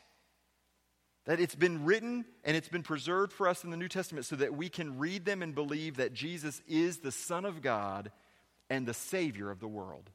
That 1.27 1.38
it's 1.38 1.55
been 1.55 1.85
written 1.85 2.25
and 2.43 2.57
it's 2.57 2.69
been 2.69 2.83
preserved 2.83 3.33
for 3.33 3.47
us 3.47 3.62
in 3.62 3.71
the 3.71 3.77
New 3.77 3.88
Testament 3.88 4.27
so 4.27 4.37
that 4.37 4.57
we 4.57 4.69
can 4.69 4.99
read 4.99 5.25
them 5.25 5.43
and 5.43 5.55
believe 5.55 5.99
that 5.99 6.15
Jesus 6.15 6.61
is 6.67 6.99
the 6.99 7.12
Son 7.12 7.45
of 7.45 7.62
God 7.62 8.11
and 8.69 8.87
the 8.87 8.95
Savior 8.95 9.51
of 9.51 9.61
the 9.61 9.69
world. 9.69 10.11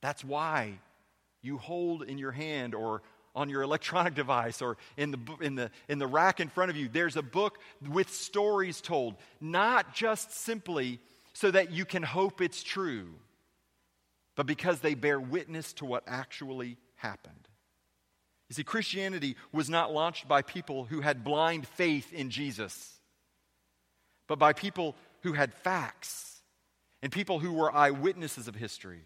That's 0.00 0.24
why 0.24 0.78
you 1.42 1.58
hold 1.58 2.02
in 2.02 2.18
your 2.18 2.32
hand 2.32 2.74
or 2.74 3.02
on 3.34 3.48
your 3.48 3.62
electronic 3.62 4.14
device 4.14 4.60
or 4.60 4.76
in 4.96 5.10
the, 5.12 5.18
in, 5.40 5.54
the, 5.54 5.70
in 5.88 5.98
the 5.98 6.06
rack 6.06 6.40
in 6.40 6.48
front 6.48 6.70
of 6.70 6.76
you, 6.76 6.88
there's 6.88 7.16
a 7.16 7.22
book 7.22 7.58
with 7.88 8.10
stories 8.10 8.80
told, 8.80 9.14
not 9.40 9.94
just 9.94 10.32
simply 10.32 11.00
so 11.32 11.50
that 11.50 11.70
you 11.70 11.84
can 11.84 12.02
hope 12.02 12.40
it's 12.40 12.62
true, 12.62 13.08
but 14.34 14.46
because 14.46 14.80
they 14.80 14.94
bear 14.94 15.20
witness 15.20 15.72
to 15.74 15.84
what 15.84 16.02
actually 16.06 16.76
happened. 16.96 17.48
You 18.48 18.54
see, 18.54 18.64
Christianity 18.64 19.36
was 19.52 19.68
not 19.68 19.92
launched 19.92 20.26
by 20.26 20.42
people 20.42 20.84
who 20.84 21.00
had 21.00 21.22
blind 21.22 21.66
faith 21.66 22.12
in 22.12 22.30
Jesus, 22.30 22.98
but 24.26 24.38
by 24.38 24.52
people 24.52 24.96
who 25.22 25.34
had 25.34 25.52
facts 25.52 26.40
and 27.02 27.12
people 27.12 27.38
who 27.38 27.52
were 27.52 27.74
eyewitnesses 27.74 28.48
of 28.48 28.54
history. 28.54 29.02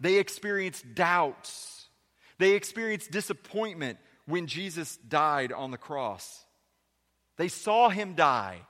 They 0.00 0.16
experienced 0.16 0.94
doubts 0.94 1.80
they 2.40 2.52
experienced 2.52 3.10
disappointment 3.10 3.98
when 4.24 4.46
Jesus 4.46 4.96
died 4.96 5.52
on 5.52 5.70
the 5.70 5.76
cross. 5.76 6.46
They 7.36 7.48
saw 7.48 7.90
him 7.90 8.14
die 8.14 8.62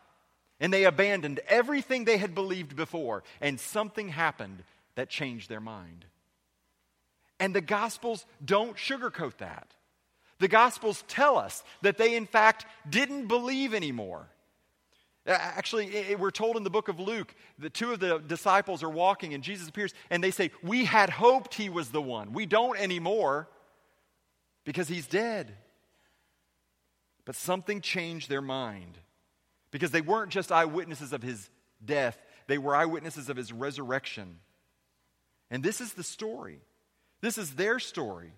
and 0.59 0.73
they 0.73 0.85
abandoned 0.85 1.38
everything 1.47 2.05
they 2.05 2.19
had 2.19 2.35
believed 2.35 2.75
before, 2.77 3.23
and 3.40 3.59
something 3.59 4.09
happened 4.09 4.64
that 4.97 5.09
changed 5.09 5.49
their 5.49 5.61
mind. 5.61 6.05
And 7.38 7.55
the 7.55 7.62
Gospels 7.62 8.27
don't 8.45 8.77
sugarcoat 8.77 9.37
that. 9.38 9.73
The 10.40 10.49
Gospels 10.49 11.05
tell 11.07 11.38
us 11.38 11.62
that 11.83 11.97
they, 11.97 12.16
in 12.16 12.27
fact, 12.27 12.66
didn't 12.88 13.29
believe 13.29 13.73
anymore. 13.73 14.27
Actually, 15.26 16.16
we're 16.16 16.30
told 16.30 16.56
in 16.56 16.64
the 16.64 16.70
book 16.70 16.88
of 16.88 16.98
Luke 16.98 17.35
that 17.59 17.74
two 17.74 17.92
of 17.92 18.00
the 18.00 18.18
disciples 18.18 18.83
are 18.83 18.88
walking 18.88 19.35
and 19.35 19.44
Jesus 19.44 19.68
appears 19.68 19.92
and 20.09 20.24
they 20.24 20.30
say, 20.30 20.50
We 20.62 20.87
had 20.87 21.11
hoped 21.11 21.54
he 21.54 21.68
was 21.68 21.90
the 21.90 22.00
one. 22.00 22.33
We 22.33 22.46
don't 22.46 22.78
anymore 22.78 23.48
because 24.64 24.88
he's 24.88 25.06
dead. 25.06 25.54
But 27.26 27.37
something 27.37 27.80
changed 27.80 28.28
their 28.28 28.40
mind 28.40 28.98
because 29.70 29.90
they 29.90 30.00
weren't 30.00 30.33
just 30.33 30.50
eyewitnesses 30.50 31.12
of 31.12 31.22
his 31.22 31.50
death, 31.85 32.18
they 32.46 32.59
were 32.59 32.74
eyewitnesses 32.74 33.28
of 33.28 33.37
his 33.37 33.52
resurrection. 33.52 34.38
And 35.50 35.62
this 35.62 35.80
is 35.80 35.92
the 35.92 36.02
story. 36.02 36.61
This 37.20 37.37
is 37.37 37.54
their 37.54 37.78
story. 37.78 38.33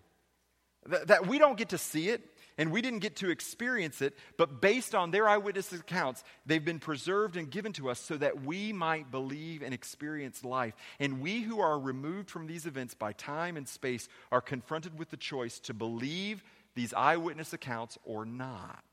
That, 0.86 1.26
we 1.26 1.38
don't 1.38 1.56
get 1.56 1.68
to 1.70 1.78
see 1.78 2.08
it, 2.08 2.28
and 2.58 2.70
we 2.70 2.82
didn't 2.82 3.00
get 3.00 3.16
to 3.16 3.30
experience 3.30 4.02
it, 4.02 4.16
but 4.36 4.60
based 4.60 4.94
on 4.94 5.10
their 5.10 5.28
eyewitness 5.28 5.72
accounts, 5.72 6.22
they've 6.44 6.64
been 6.64 6.78
preserved 6.78 7.36
and 7.36 7.50
given 7.50 7.72
to 7.74 7.88
us 7.90 7.98
so 7.98 8.16
that 8.16 8.42
we 8.44 8.72
might 8.72 9.10
believe 9.10 9.62
and 9.62 9.72
experience 9.72 10.44
life. 10.44 10.74
And 11.00 11.20
we 11.20 11.42
who 11.42 11.60
are 11.60 11.78
removed 11.78 12.30
from 12.30 12.46
these 12.46 12.66
events 12.66 12.94
by 12.94 13.12
time 13.12 13.56
and 13.56 13.68
space 13.68 14.08
are 14.30 14.40
confronted 14.40 14.98
with 14.98 15.10
the 15.10 15.16
choice 15.16 15.58
to 15.60 15.74
believe 15.74 16.42
these 16.74 16.94
eyewitness 16.94 17.52
accounts 17.52 17.98
or 18.04 18.24
not. 18.24 18.84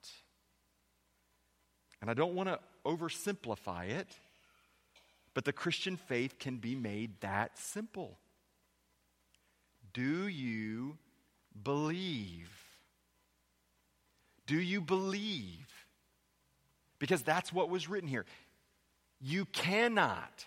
And 2.01 2.09
I 2.09 2.13
don't 2.13 2.35
want 2.35 2.49
to 2.49 2.59
oversimplify 2.85 3.89
it, 3.89 4.07
but 5.33 5.45
the 5.45 5.53
Christian 5.53 5.97
faith 5.97 6.39
can 6.39 6.57
be 6.57 6.75
made 6.75 7.19
that 7.21 7.57
simple. 7.57 8.17
Do 9.93 10.27
you 10.27 10.97
believe? 11.61 12.58
Do 14.49 14.59
you 14.59 14.81
believe? 14.81 15.67
Because 16.97 17.21
that's 17.21 17.53
what 17.53 17.69
was 17.69 17.87
written 17.87 18.09
here. 18.09 18.25
You 19.21 19.45
cannot 19.45 20.43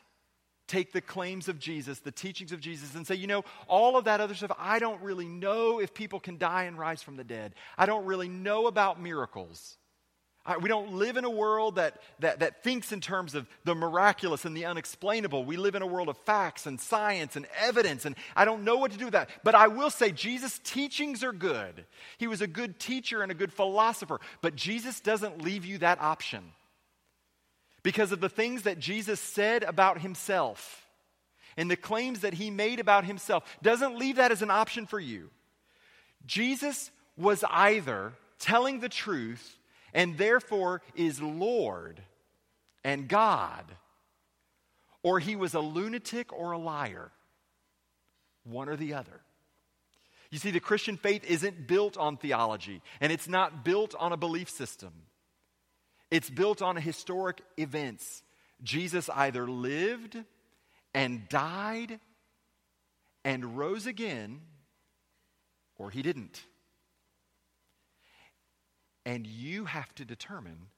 take 0.67 0.91
the 0.91 1.01
claims 1.01 1.47
of 1.47 1.61
Jesus, 1.61 2.01
the 2.01 2.11
teachings 2.11 2.51
of 2.51 2.59
Jesus, 2.59 2.97
and 2.97 3.07
say, 3.07 3.15
you 3.15 3.29
know, 3.29 3.45
all 3.69 3.97
of 3.97 4.07
that 4.07 4.21
other 4.21 4.35
stuff, 4.35 4.51
I 4.59 4.81
don't 4.81 5.01
really 5.03 5.29
know 5.29 5.79
if 5.79 5.95
people 5.95 6.19
can 6.19 6.37
die 6.37 6.65
and 6.65 6.77
rise 6.77 7.01
from 7.01 7.15
the 7.15 7.23
dead. 7.23 7.55
I 7.79 7.87
don't 7.87 8.05
really 8.05 8.29
know 8.29 8.67
about 8.67 9.01
miracles. 9.01 9.79
We 10.61 10.69
don't 10.69 10.95
live 10.95 11.17
in 11.17 11.25
a 11.25 11.31
world 11.31 11.77
that, 11.77 12.03
that, 12.19 12.41
that 12.41 12.65
thinks 12.65 12.91
in 12.91 13.01
terms 13.01 13.37
of 13.37 13.49
the 13.65 13.77
miraculous 13.77 14.45
and 14.45 14.57
the 14.57 14.65
unexplainable. 14.65 15.45
We 15.45 15.57
live 15.57 15.77
in 15.77 15.83
a 15.83 15.87
world 15.87 16.09
of 16.09 16.17
facts 16.19 16.67
and 16.67 16.81
science 16.81 17.37
and 17.37 17.47
evidence, 17.61 18.07
and 18.07 18.17
I 18.35 18.45
don't 18.45 18.65
know 18.65 18.77
what 18.77 18.91
to 18.91 18.99
do 18.99 19.05
with 19.05 19.13
that. 19.13 19.31
But 19.45 19.55
I 19.55 19.69
will 19.69 19.91
say, 19.91 20.11
Jesus' 20.11 20.61
teachings 20.65 21.23
are 21.23 21.33
good. 21.33 21.87
He 22.19 22.27
was 22.27 22.41
a 22.41 22.49
good 22.49 22.81
teacher 22.81 23.23
and 23.23 23.31
a 23.31 23.37
good 23.37 23.53
philosopher, 23.53 24.19
but 24.41 24.57
Jesus 24.57 24.99
doesn't 24.99 25.43
leave 25.43 25.65
you 25.65 25.79
that 25.79 26.01
option 26.01 26.43
because 27.85 28.11
of 28.11 28.21
the 28.21 28.29
things 28.29 28.63
that 28.63 28.81
Jesus 28.81 29.21
said 29.21 29.63
about 29.63 30.01
himself 30.01 30.89
and 31.57 31.71
the 31.71 31.77
claims 31.77 32.21
that 32.21 32.35
he 32.35 32.51
made 32.51 32.81
about 32.81 33.05
himself. 33.05 33.45
Doesn't 33.63 33.97
leave 33.97 34.17
that 34.17 34.33
as 34.33 34.43
an 34.43 34.51
option 34.51 34.87
for 34.87 34.99
you. 34.99 35.31
Jesus 36.27 36.91
was 37.17 37.45
either 37.49 38.15
telling 38.41 38.81
the 38.81 38.89
truth 38.89 39.57
and 39.93 40.17
therefore 40.17 40.83
is 40.95 41.21
Lord 41.21 42.03
and 42.85 43.09
God, 43.09 43.65
or 45.03 45.19
he 45.19 45.37
was 45.37 45.55
a 45.55 45.61
lunatic 45.61 46.33
or 46.33 46.53
a 46.53 46.59
liar. 46.59 47.11
One 48.45 48.69
or 48.69 48.77
the 48.77 48.95
other. 48.95 49.21
You 50.31 50.39
see, 50.39 50.51
the 50.51 50.61
Christian 50.61 50.97
faith 50.97 51.25
isn't 51.25 51.67
built 51.67 51.97
on 51.97 52.17
theology, 52.17 52.81
and 53.01 53.13
it's 53.13 53.29
not 53.29 53.65
built 53.65 53.95
on 53.99 54.13
a 54.13 54.17
belief 54.17 54.49
system. 54.49 54.93
It's 56.11 56.31
built 56.31 56.63
on 56.63 56.77
historic 56.77 57.41
events. 57.57 58.23
Jesus 58.63 59.09
either 59.11 59.47
lived 59.47 60.17
and 60.95 61.29
died 61.29 62.01
and 63.25 63.57
rose 63.57 63.87
again, 63.87 64.41
or 65.77 65.91
he 65.91 66.03
didn't. 66.03 66.43
And 69.05 69.27
you 69.27 69.65
have 69.65 69.93
to 69.97 70.05
determine 70.05 70.69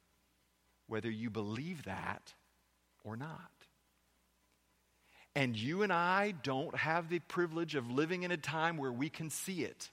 whether 0.87 1.11
you 1.11 1.31
believe 1.31 1.85
that 1.85 2.35
or 3.05 3.17
not. 3.17 3.51
And 5.37 5.57
you 5.57 5.83
and 5.83 5.93
I 5.93 6.33
don't 6.43 6.77
have 6.77 7.09
the 7.09 7.19
privilege 7.19 7.75
of 7.75 7.91
living 7.91 8.23
in 8.23 8.31
a 8.31 8.37
time 8.37 8.77
where 8.77 8.93
we 8.93 9.09
can 9.09 9.31
see 9.31 9.65
it. 9.65 9.91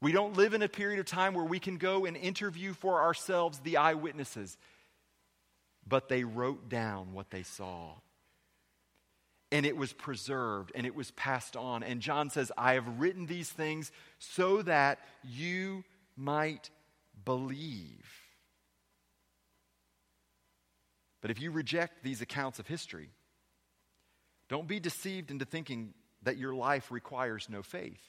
We 0.00 0.12
don't 0.12 0.36
live 0.36 0.54
in 0.54 0.62
a 0.62 0.68
period 0.68 1.00
of 1.00 1.06
time 1.06 1.34
where 1.34 1.44
we 1.44 1.58
can 1.58 1.76
go 1.76 2.04
and 2.04 2.16
interview 2.16 2.72
for 2.72 3.02
ourselves 3.02 3.58
the 3.58 3.78
eyewitnesses. 3.78 4.56
But 5.86 6.08
they 6.08 6.24
wrote 6.24 6.68
down 6.68 7.14
what 7.14 7.30
they 7.30 7.42
saw. 7.42 7.94
And 9.50 9.64
it 9.64 9.76
was 9.76 9.94
preserved 9.94 10.72
and 10.74 10.86
it 10.86 10.94
was 10.94 11.10
passed 11.12 11.56
on. 11.56 11.82
And 11.82 12.02
John 12.02 12.28
says, 12.28 12.52
I 12.56 12.74
have 12.74 13.00
written 13.00 13.26
these 13.26 13.48
things 13.48 13.90
so 14.18 14.60
that 14.62 14.98
you 15.24 15.84
might 16.16 16.68
believe. 17.24 18.06
But 21.20 21.30
if 21.30 21.40
you 21.40 21.50
reject 21.50 22.02
these 22.02 22.22
accounts 22.22 22.58
of 22.58 22.66
history, 22.66 23.10
don't 24.48 24.68
be 24.68 24.80
deceived 24.80 25.30
into 25.30 25.44
thinking 25.44 25.94
that 26.22 26.36
your 26.36 26.54
life 26.54 26.90
requires 26.90 27.48
no 27.50 27.62
faith. 27.62 28.00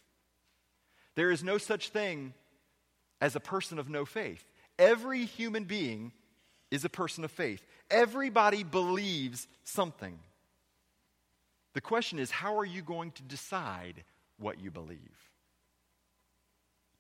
There 1.16 1.32
is 1.32 1.44
no 1.44 1.58
such 1.58 1.90
thing 1.90 2.34
as 3.20 3.36
a 3.36 3.40
person 3.40 3.80
of 3.80 3.90
no 3.90 4.06
faith. 4.06 4.46
Every 4.78 5.26
human 5.26 5.66
being 5.66 6.14
is 6.72 6.86
a 6.86 6.90
person 6.90 7.24
of 7.24 7.32
faith. 7.32 7.66
Everybody 7.90 8.64
believes 8.64 9.48
something. 9.64 10.20
The 11.74 11.82
question 11.82 12.20
is 12.20 12.32
how 12.32 12.58
are 12.58 12.66
you 12.66 12.82
going 12.82 13.12
to 13.12 13.24
decide 13.24 14.04
what 14.38 14.60
you 14.60 14.72
believe? 14.72 15.00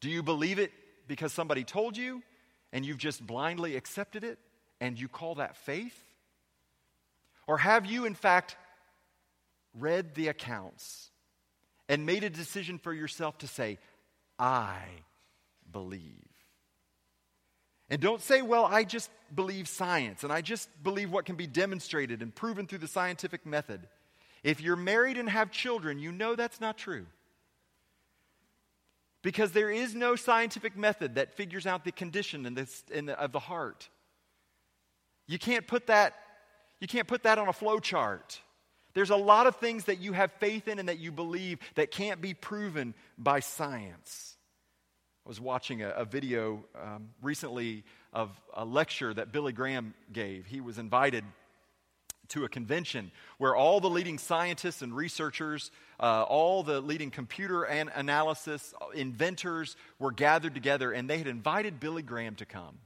Do 0.01 0.09
you 0.09 0.23
believe 0.23 0.59
it 0.59 0.71
because 1.09 1.33
somebody 1.33 1.65
told 1.65 1.97
you 1.97 2.23
and 2.71 2.85
you've 2.85 2.97
just 2.97 3.25
blindly 3.25 3.75
accepted 3.75 4.23
it 4.23 4.39
and 4.79 4.97
you 4.97 5.09
call 5.09 5.35
that 5.35 5.57
faith? 5.57 5.99
Or 7.47 7.57
have 7.57 7.85
you, 7.85 8.05
in 8.05 8.15
fact, 8.15 8.55
read 9.77 10.15
the 10.15 10.29
accounts 10.29 11.09
and 11.89 12.05
made 12.05 12.23
a 12.23 12.29
decision 12.29 12.77
for 12.77 12.93
yourself 12.93 13.39
to 13.39 13.47
say, 13.47 13.79
I 14.37 14.77
believe? 15.69 16.13
And 17.89 17.99
don't 17.99 18.21
say, 18.21 18.43
well, 18.43 18.65
I 18.65 18.83
just 18.83 19.09
believe 19.33 19.67
science 19.67 20.23
and 20.23 20.31
I 20.31 20.41
just 20.41 20.69
believe 20.83 21.11
what 21.11 21.25
can 21.25 21.35
be 21.35 21.47
demonstrated 21.47 22.21
and 22.21 22.33
proven 22.33 22.67
through 22.67 22.77
the 22.77 22.87
scientific 22.87 23.45
method. 23.45 23.81
If 24.43 24.61
you're 24.61 24.75
married 24.75 25.17
and 25.17 25.27
have 25.27 25.51
children, 25.51 25.99
you 25.99 26.11
know 26.11 26.35
that's 26.35 26.61
not 26.61 26.77
true. 26.77 27.07
Because 29.21 29.51
there 29.51 29.69
is 29.69 29.95
no 29.95 30.15
scientific 30.15 30.77
method 30.77 31.15
that 31.15 31.33
figures 31.33 31.67
out 31.67 31.83
the 31.83 31.91
condition 31.91 32.45
in 32.45 32.53
this, 32.53 32.83
in 32.91 33.05
the, 33.07 33.19
of 33.19 33.31
the 33.31 33.39
heart. 33.39 33.89
You 35.27 35.37
can't 35.37 35.67
put 35.67 35.87
that, 35.87 36.15
you 36.79 36.87
can't 36.87 37.07
put 37.07 37.23
that 37.23 37.37
on 37.37 37.47
a 37.47 37.53
flow 37.53 37.79
chart. 37.79 38.39
There's 38.93 39.09
a 39.09 39.15
lot 39.15 39.45
of 39.45 39.57
things 39.57 39.85
that 39.85 39.99
you 39.99 40.13
have 40.13 40.31
faith 40.33 40.67
in 40.67 40.79
and 40.79 40.89
that 40.89 40.99
you 40.99 41.11
believe 41.11 41.59
that 41.75 41.91
can't 41.91 42.21
be 42.21 42.33
proven 42.33 42.95
by 43.17 43.39
science. 43.39 44.37
I 45.25 45.29
was 45.29 45.39
watching 45.39 45.83
a, 45.83 45.89
a 45.89 46.05
video 46.05 46.63
um, 46.81 47.09
recently 47.21 47.83
of 48.13 48.31
a 48.53 48.65
lecture 48.65 49.13
that 49.13 49.31
Billy 49.31 49.53
Graham 49.53 49.93
gave. 50.11 50.47
He 50.47 50.61
was 50.61 50.79
invited 50.79 51.23
to 52.29 52.45
a 52.45 52.49
convention 52.49 53.11
where 53.37 53.55
all 53.55 53.79
the 53.79 53.89
leading 53.89 54.17
scientists 54.17 54.81
and 54.81 54.95
researchers, 54.95 55.71
uh, 55.99 56.23
all 56.23 56.63
the 56.63 56.81
leading 56.81 57.11
computer 57.11 57.63
and 57.63 57.89
analysis 57.95 58.73
inventors 58.93 59.75
were 59.99 60.11
gathered 60.11 60.53
together, 60.53 60.91
and 60.91 61.09
they 61.09 61.17
had 61.17 61.27
invited 61.27 61.79
Billy 61.79 62.03
Graham 62.03 62.35
to 62.35 62.45
come 62.45 62.77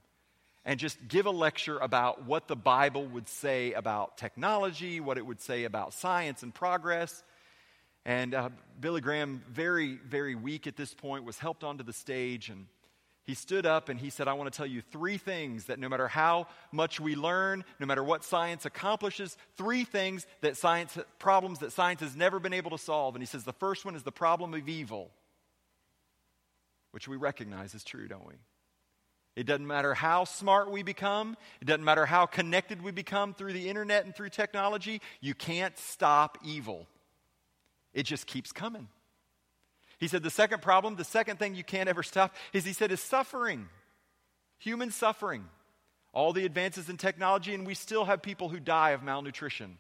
and 0.66 0.80
just 0.80 1.08
give 1.08 1.26
a 1.26 1.32
lecture 1.32 1.78
about 1.78 2.26
what 2.26 2.48
the 2.48 2.56
Bible 2.56 3.06
would 3.06 3.28
say 3.28 3.74
about 3.74 4.18
technology, 4.18 5.00
what 5.00 5.18
it 5.18 5.26
would 5.26 5.42
say 5.42 5.66
about 5.66 5.94
science 5.94 6.44
and 6.44 6.54
progress. 6.54 7.24
And 8.06 8.34
uh, 8.34 8.50
Billy 8.80 9.02
Graham, 9.02 9.44
very, 9.50 9.96
very 10.08 10.36
weak 10.36 10.68
at 10.68 10.76
this 10.76 10.94
point, 10.94 11.26
was 11.26 11.38
helped 11.38 11.64
onto 11.64 11.84
the 11.84 11.94
stage 11.94 12.50
and 12.50 12.68
he 13.26 13.36
stood 13.36 13.66
up 13.66 13.88
and 13.88 14.00
he 14.00 14.10
said, 14.10 14.28
I 14.28 14.34
want 14.34 14.52
to 14.52 14.58
tell 14.58 14.66
you 14.66 14.82
three 14.82 15.18
things 15.18 15.66
that 15.66 15.80
no 15.80 15.88
matter 15.88 16.10
how 16.10 16.48
much 16.72 17.00
we 17.00 17.16
learn, 17.16 17.64
no 17.80 17.86
matter 17.86 18.04
what 18.04 18.24
science 18.24 18.66
accomplishes, 18.66 19.38
three 19.56 19.86
things 19.86 20.28
that 20.42 20.58
science, 20.58 20.98
problems 21.20 21.60
that 21.60 21.72
science 21.72 22.02
has 22.02 22.16
never 22.16 22.40
been 22.40 22.54
able 22.54 22.72
to 22.72 22.78
solve. 22.78 23.16
And 23.16 23.22
he 23.22 23.26
says, 23.26 23.46
the 23.46 23.54
first 23.54 23.86
one 23.86 23.96
is 23.96 24.04
the 24.04 24.12
problem 24.12 24.54
of 24.54 24.68
evil, 24.68 25.10
which 26.92 27.08
we 27.08 27.16
recognize 27.16 27.74
is 27.74 27.84
true, 27.84 28.10
don't 28.10 28.28
we? 28.28 28.36
It 29.38 29.46
doesn't 29.46 29.66
matter 29.66 29.94
how 29.94 30.26
smart 30.26 30.70
we 30.70 30.84
become, 30.84 31.38
it 31.62 31.66
doesn't 31.66 31.84
matter 31.84 32.06
how 32.06 32.26
connected 32.26 32.84
we 32.84 32.92
become 32.92 33.34
through 33.34 33.54
the 33.54 33.70
internet 33.70 34.06
and 34.06 34.14
through 34.14 34.30
technology, 34.30 35.02
you 35.22 35.34
can't 35.34 35.78
stop 35.78 36.38
evil. 36.44 36.88
It 37.94 38.04
just 38.04 38.28
keeps 38.28 38.52
coming. 38.52 38.90
He 40.04 40.10
said 40.10 40.22
the 40.22 40.30
second 40.30 40.62
problem, 40.62 40.98
the 40.98 41.06
second 41.06 41.40
thing 41.40 41.56
you 41.56 41.64
can't 41.64 41.88
ever 41.88 42.04
stop, 42.04 42.36
is 42.52 42.66
he 42.66 42.74
said 42.74 42.92
is 42.92 43.00
suffering. 43.00 43.70
Human 44.60 44.92
suffering. 44.92 45.46
All 46.12 46.34
the 46.34 46.46
advances 46.46 46.90
in 46.90 46.98
technology, 46.98 47.54
and 47.54 47.66
we 47.66 47.74
still 47.74 48.04
have 48.04 48.22
people 48.22 48.50
who 48.50 48.60
die 48.60 48.90
of 48.90 49.02
malnutrition, 49.02 49.78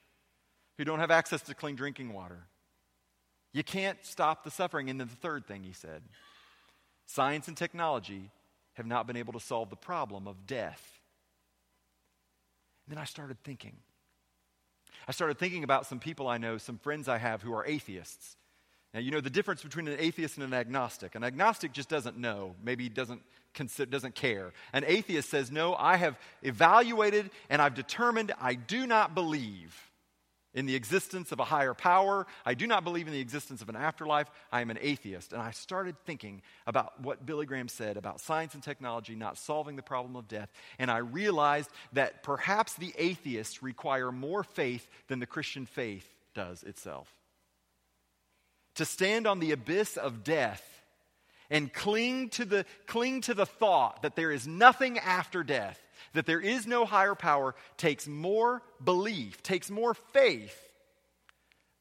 who 0.78 0.86
don't 0.86 1.00
have 1.00 1.12
access 1.12 1.42
to 1.42 1.54
clean 1.54 1.76
drinking 1.76 2.14
water. 2.14 2.40
You 3.52 3.66
can't 3.66 3.98
stop 4.04 4.46
the 4.46 4.50
suffering. 4.50 4.90
And 4.90 4.98
then 4.98 5.10
the 5.10 5.16
third 5.18 5.46
thing 5.46 5.62
he 5.62 5.74
said 5.74 6.02
science 7.06 7.50
and 7.50 7.58
technology 7.58 8.32
have 8.76 8.86
not 8.86 9.06
been 9.08 9.18
able 9.18 9.34
to 9.34 9.42
solve 9.42 9.70
the 9.70 9.76
problem 9.76 10.26
of 10.26 10.48
death. 10.48 11.02
And 12.88 12.96
then 12.96 13.02
I 13.02 13.06
started 13.06 13.44
thinking. 13.44 13.76
I 15.06 15.12
started 15.12 15.38
thinking 15.38 15.66
about 15.66 15.86
some 15.86 16.00
people 16.00 16.30
I 16.30 16.38
know, 16.38 16.58
some 16.58 16.78
friends 16.78 17.10
I 17.10 17.18
have 17.18 17.42
who 17.42 17.54
are 17.54 17.66
atheists. 17.66 18.38
Now, 18.94 19.00
you 19.00 19.10
know 19.10 19.22
the 19.22 19.30
difference 19.30 19.64
between 19.64 19.88
an 19.88 19.98
atheist 20.00 20.38
and 20.38 20.46
an 20.46 20.54
agnostic. 20.54 21.16
An 21.16 21.24
agnostic 21.24 21.72
just 21.74 21.90
doesn't 21.90 22.18
know, 22.18 22.56
maybe 22.64 22.90
doesn't, 22.90 23.22
consider, 23.54 23.90
doesn't 23.90 24.14
care. 24.14 24.54
An 24.72 24.84
atheist 24.86 25.30
says, 25.30 25.52
No, 25.52 25.76
I 25.76 25.98
have 25.98 26.20
evaluated 26.44 27.32
and 27.50 27.62
I've 27.62 27.74
determined 27.74 28.34
I 28.40 28.54
do 28.54 28.86
not 28.86 29.16
believe 29.16 29.90
in 30.54 30.68
the 30.68 30.76
existence 30.76 31.32
of 31.32 31.40
a 31.40 31.44
higher 31.44 31.74
power. 31.74 32.28
I 32.46 32.54
do 32.54 32.68
not 32.68 32.84
believe 32.84 33.08
in 33.08 33.14
the 33.14 33.20
existence 33.20 33.64
of 33.64 33.70
an 33.70 33.76
afterlife. 33.76 34.30
I 34.52 34.62
am 34.62 34.70
an 34.70 34.78
atheist. 34.80 35.34
And 35.34 35.42
I 35.42 35.50
started 35.50 35.96
thinking 36.06 36.44
about 36.68 37.02
what 37.02 37.26
Billy 37.26 37.48
Graham 37.48 37.68
said 37.68 37.98
about 37.98 38.20
science 38.20 38.54
and 38.54 38.62
technology 38.62 39.16
not 39.16 39.40
solving 39.40 39.76
the 39.76 39.82
problem 39.82 40.16
of 40.16 40.28
death. 40.28 40.52
And 40.78 40.92
I 40.92 40.98
realized 40.98 41.72
that 41.94 42.22
perhaps 42.22 42.76
the 42.76 42.94
atheists 42.96 43.64
require 43.64 44.12
more 44.12 44.44
faith 44.44 44.88
than 45.08 45.18
the 45.18 45.26
Christian 45.26 45.66
faith 45.66 46.08
does 46.36 46.62
itself 46.62 47.12
to 48.76 48.86
stand 48.86 49.28
on 49.28 49.40
the 49.40 49.52
abyss 49.52 49.98
of 49.98 50.24
death 50.24 50.64
and 51.50 51.72
cling 51.72 52.30
to 52.30 52.46
the, 52.46 52.66
cling 52.88 53.22
to 53.22 53.34
the 53.34 53.46
thought 53.46 54.02
that 54.02 54.16
there 54.16 54.32
is 54.32 54.48
nothing 54.48 54.98
after 54.98 55.44
death, 55.44 55.80
that 56.14 56.26
there 56.26 56.40
is 56.40 56.66
no 56.66 56.86
higher 56.86 57.16
power, 57.16 57.56
takes 57.78 58.08
more 58.08 58.64
belief, 58.84 59.44
takes 59.44 59.70
more 59.70 59.94
faith 59.94 60.58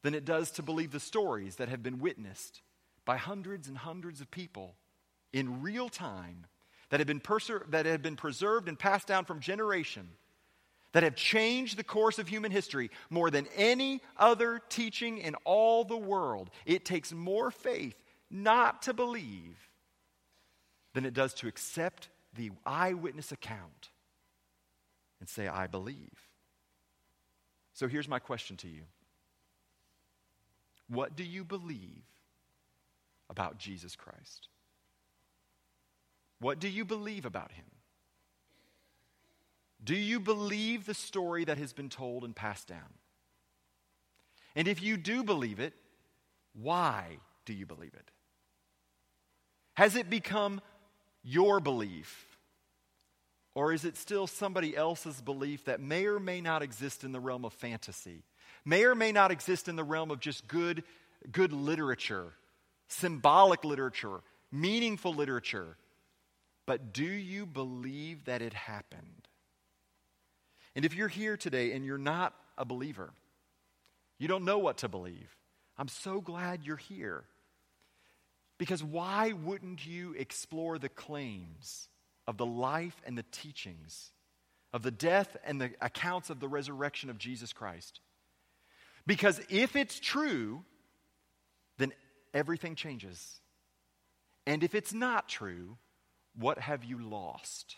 than 0.03 0.13
it 0.13 0.25
does 0.25 0.51
to 0.51 0.63
believe 0.63 0.91
the 0.91 0.99
stories 0.99 1.55
that 1.55 1.69
have 1.69 1.81
been 1.81 1.99
witnessed 1.99 2.61
by 3.05 3.17
hundreds 3.17 3.67
and 3.67 3.77
hundreds 3.77 4.21
of 4.21 4.29
people 4.29 4.75
in 5.31 5.61
real 5.61 5.89
time 5.89 6.45
that 6.89 6.99
have 6.99 7.07
been, 7.07 7.19
perser- 7.19 7.69
that 7.71 7.85
have 7.85 8.01
been 8.01 8.15
preserved 8.15 8.67
and 8.67 8.77
passed 8.77 9.07
down 9.07 9.25
from 9.25 9.39
generation 9.39 10.07
that 10.93 11.03
have 11.03 11.15
changed 11.15 11.77
the 11.77 11.83
course 11.83 12.19
of 12.19 12.27
human 12.27 12.51
history 12.51 12.89
more 13.09 13.29
than 13.29 13.47
any 13.55 14.01
other 14.17 14.61
teaching 14.69 15.17
in 15.17 15.35
all 15.43 15.83
the 15.83 15.97
world. 15.97 16.49
It 16.65 16.85
takes 16.85 17.11
more 17.11 17.51
faith 17.51 17.95
not 18.31 18.83
to 18.83 18.93
believe 18.93 19.57
than 20.93 21.05
it 21.05 21.13
does 21.13 21.33
to 21.35 21.47
accept 21.47 22.09
the 22.35 22.51
eyewitness 22.65 23.31
account 23.31 23.89
and 25.19 25.27
say, 25.27 25.47
I 25.47 25.67
believe. 25.67 26.29
So 27.73 27.87
here's 27.87 28.07
my 28.07 28.19
question 28.19 28.55
to 28.57 28.67
you 28.67 28.83
What 30.87 31.15
do 31.15 31.23
you 31.23 31.43
believe 31.43 32.03
about 33.29 33.57
Jesus 33.57 33.95
Christ? 33.95 34.47
What 36.39 36.59
do 36.59 36.67
you 36.67 36.85
believe 36.85 37.25
about 37.25 37.51
him? 37.51 37.65
Do 39.83 39.95
you 39.95 40.19
believe 40.19 40.85
the 40.85 40.93
story 40.93 41.45
that 41.45 41.57
has 41.57 41.73
been 41.73 41.89
told 41.89 42.23
and 42.23 42.35
passed 42.35 42.67
down? 42.67 42.93
And 44.55 44.67
if 44.67 44.81
you 44.81 44.97
do 44.97 45.23
believe 45.23 45.59
it, 45.59 45.73
why 46.53 47.17
do 47.45 47.53
you 47.53 47.65
believe 47.65 47.93
it? 47.93 48.11
Has 49.73 49.95
it 49.95 50.09
become 50.09 50.61
your 51.23 51.59
belief? 51.59 52.37
Or 53.55 53.73
is 53.73 53.85
it 53.85 53.97
still 53.97 54.27
somebody 54.27 54.75
else's 54.75 55.21
belief 55.21 55.65
that 55.65 55.79
may 55.79 56.05
or 56.05 56.19
may 56.19 56.41
not 56.41 56.61
exist 56.61 57.03
in 57.03 57.11
the 57.11 57.19
realm 57.19 57.45
of 57.45 57.53
fantasy, 57.53 58.23
may 58.65 58.83
or 58.83 58.95
may 58.95 59.11
not 59.11 59.31
exist 59.31 59.67
in 59.67 59.75
the 59.75 59.83
realm 59.83 60.11
of 60.11 60.19
just 60.19 60.47
good, 60.47 60.83
good 61.31 61.53
literature, 61.53 62.33
symbolic 62.87 63.63
literature, 63.63 64.21
meaningful 64.51 65.13
literature? 65.13 65.77
But 66.65 66.93
do 66.93 67.03
you 67.03 67.45
believe 67.45 68.25
that 68.25 68.41
it 68.41 68.53
happened? 68.53 69.27
And 70.75 70.85
if 70.85 70.95
you're 70.95 71.07
here 71.07 71.37
today 71.37 71.73
and 71.73 71.85
you're 71.85 71.97
not 71.97 72.33
a 72.57 72.65
believer, 72.65 73.13
you 74.17 74.27
don't 74.27 74.45
know 74.45 74.57
what 74.57 74.77
to 74.79 74.87
believe, 74.87 75.35
I'm 75.77 75.87
so 75.87 76.21
glad 76.21 76.63
you're 76.63 76.77
here. 76.77 77.25
Because 78.57 78.83
why 78.83 79.33
wouldn't 79.33 79.85
you 79.85 80.13
explore 80.13 80.77
the 80.77 80.89
claims 80.89 81.89
of 82.27 82.37
the 82.37 82.45
life 82.45 82.95
and 83.05 83.17
the 83.17 83.25
teachings 83.31 84.11
of 84.71 84.83
the 84.83 84.91
death 84.91 85.35
and 85.43 85.59
the 85.59 85.71
accounts 85.81 86.29
of 86.29 86.39
the 86.39 86.47
resurrection 86.47 87.09
of 87.09 87.17
Jesus 87.17 87.51
Christ? 87.51 87.99
Because 89.05 89.41
if 89.49 89.75
it's 89.75 89.99
true, 89.99 90.63
then 91.77 91.91
everything 92.33 92.75
changes. 92.75 93.41
And 94.45 94.63
if 94.63 94.75
it's 94.75 94.93
not 94.93 95.27
true, 95.27 95.77
what 96.35 96.59
have 96.59 96.83
you 96.83 96.97
lost? 96.97 97.75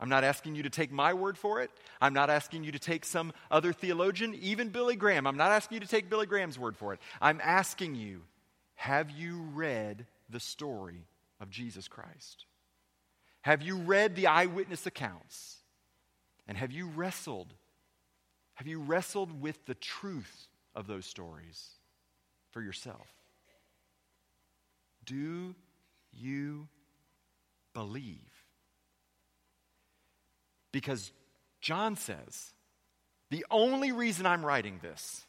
I'm 0.00 0.08
not 0.08 0.22
asking 0.24 0.54
you 0.54 0.62
to 0.62 0.70
take 0.70 0.92
my 0.92 1.12
word 1.12 1.36
for 1.36 1.60
it. 1.60 1.70
I'm 2.00 2.14
not 2.14 2.30
asking 2.30 2.64
you 2.64 2.72
to 2.72 2.78
take 2.78 3.04
some 3.04 3.32
other 3.50 3.72
theologian, 3.72 4.34
even 4.40 4.68
Billy 4.68 4.94
Graham. 4.94 5.26
I'm 5.26 5.36
not 5.36 5.50
asking 5.50 5.76
you 5.76 5.80
to 5.80 5.88
take 5.88 6.08
Billy 6.08 6.26
Graham's 6.26 6.58
word 6.58 6.76
for 6.76 6.92
it. 6.92 7.00
I'm 7.20 7.40
asking 7.42 7.96
you, 7.96 8.22
have 8.76 9.10
you 9.10 9.42
read 9.54 10.06
the 10.30 10.38
story 10.38 11.08
of 11.40 11.50
Jesus 11.50 11.88
Christ? 11.88 12.44
Have 13.42 13.62
you 13.62 13.76
read 13.76 14.14
the 14.14 14.28
eyewitness 14.28 14.86
accounts? 14.86 15.56
And 16.46 16.56
have 16.56 16.70
you 16.70 16.86
wrestled? 16.86 17.52
Have 18.54 18.66
you 18.66 18.80
wrestled 18.80 19.40
with 19.40 19.66
the 19.66 19.74
truth 19.74 20.46
of 20.74 20.86
those 20.86 21.06
stories 21.06 21.70
for 22.52 22.62
yourself? 22.62 23.06
Do 25.04 25.54
you 26.12 26.68
believe? 27.74 28.37
Because 30.72 31.12
John 31.60 31.96
says, 31.96 32.52
the 33.30 33.44
only 33.50 33.92
reason 33.92 34.26
I'm 34.26 34.44
writing 34.44 34.78
this 34.82 35.24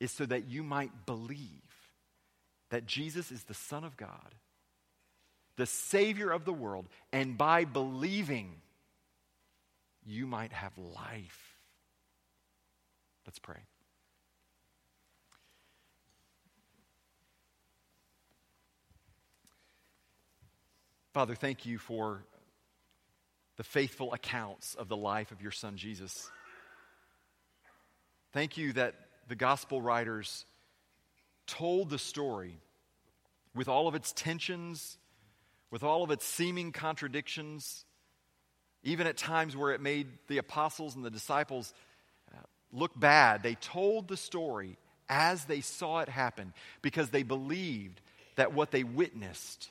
is 0.00 0.10
so 0.10 0.26
that 0.26 0.48
you 0.48 0.62
might 0.62 1.06
believe 1.06 1.62
that 2.70 2.86
Jesus 2.86 3.30
is 3.30 3.44
the 3.44 3.54
Son 3.54 3.84
of 3.84 3.96
God, 3.96 4.34
the 5.56 5.66
Savior 5.66 6.30
of 6.30 6.44
the 6.44 6.52
world, 6.52 6.86
and 7.12 7.36
by 7.36 7.64
believing, 7.64 8.54
you 10.04 10.26
might 10.26 10.52
have 10.52 10.76
life. 10.78 11.56
Let's 13.26 13.38
pray. 13.38 13.60
Father, 21.12 21.34
thank 21.34 21.66
you 21.66 21.78
for 21.78 22.24
the 23.62 23.68
faithful 23.68 24.12
accounts 24.12 24.74
of 24.74 24.88
the 24.88 24.96
life 24.96 25.30
of 25.30 25.40
your 25.40 25.52
son 25.52 25.76
Jesus. 25.76 26.28
Thank 28.32 28.56
you 28.56 28.72
that 28.72 28.96
the 29.28 29.36
gospel 29.36 29.80
writers 29.80 30.46
told 31.46 31.88
the 31.88 31.98
story 31.98 32.58
with 33.54 33.68
all 33.68 33.86
of 33.86 33.94
its 33.94 34.12
tensions, 34.14 34.98
with 35.70 35.84
all 35.84 36.02
of 36.02 36.10
its 36.10 36.24
seeming 36.24 36.72
contradictions, 36.72 37.84
even 38.82 39.06
at 39.06 39.16
times 39.16 39.56
where 39.56 39.70
it 39.70 39.80
made 39.80 40.08
the 40.26 40.38
apostles 40.38 40.96
and 40.96 41.04
the 41.04 41.10
disciples 41.10 41.72
uh, 42.34 42.38
look 42.72 42.98
bad. 42.98 43.44
They 43.44 43.54
told 43.54 44.08
the 44.08 44.16
story 44.16 44.76
as 45.08 45.44
they 45.44 45.60
saw 45.60 46.00
it 46.00 46.08
happen 46.08 46.52
because 46.80 47.10
they 47.10 47.22
believed 47.22 48.00
that 48.34 48.54
what 48.54 48.72
they 48.72 48.82
witnessed 48.82 49.70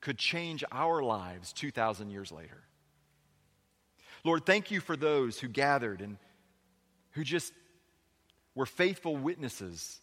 could 0.00 0.16
change 0.16 0.64
our 0.72 1.02
lives 1.02 1.52
2,000 1.52 2.08
years 2.08 2.32
later. 2.32 2.62
Lord, 4.24 4.46
thank 4.46 4.70
you 4.70 4.80
for 4.80 4.96
those 4.96 5.38
who 5.38 5.48
gathered 5.48 6.00
and 6.00 6.16
who 7.12 7.22
just 7.22 7.52
were 8.54 8.66
faithful 8.66 9.16
witnesses 9.16 10.00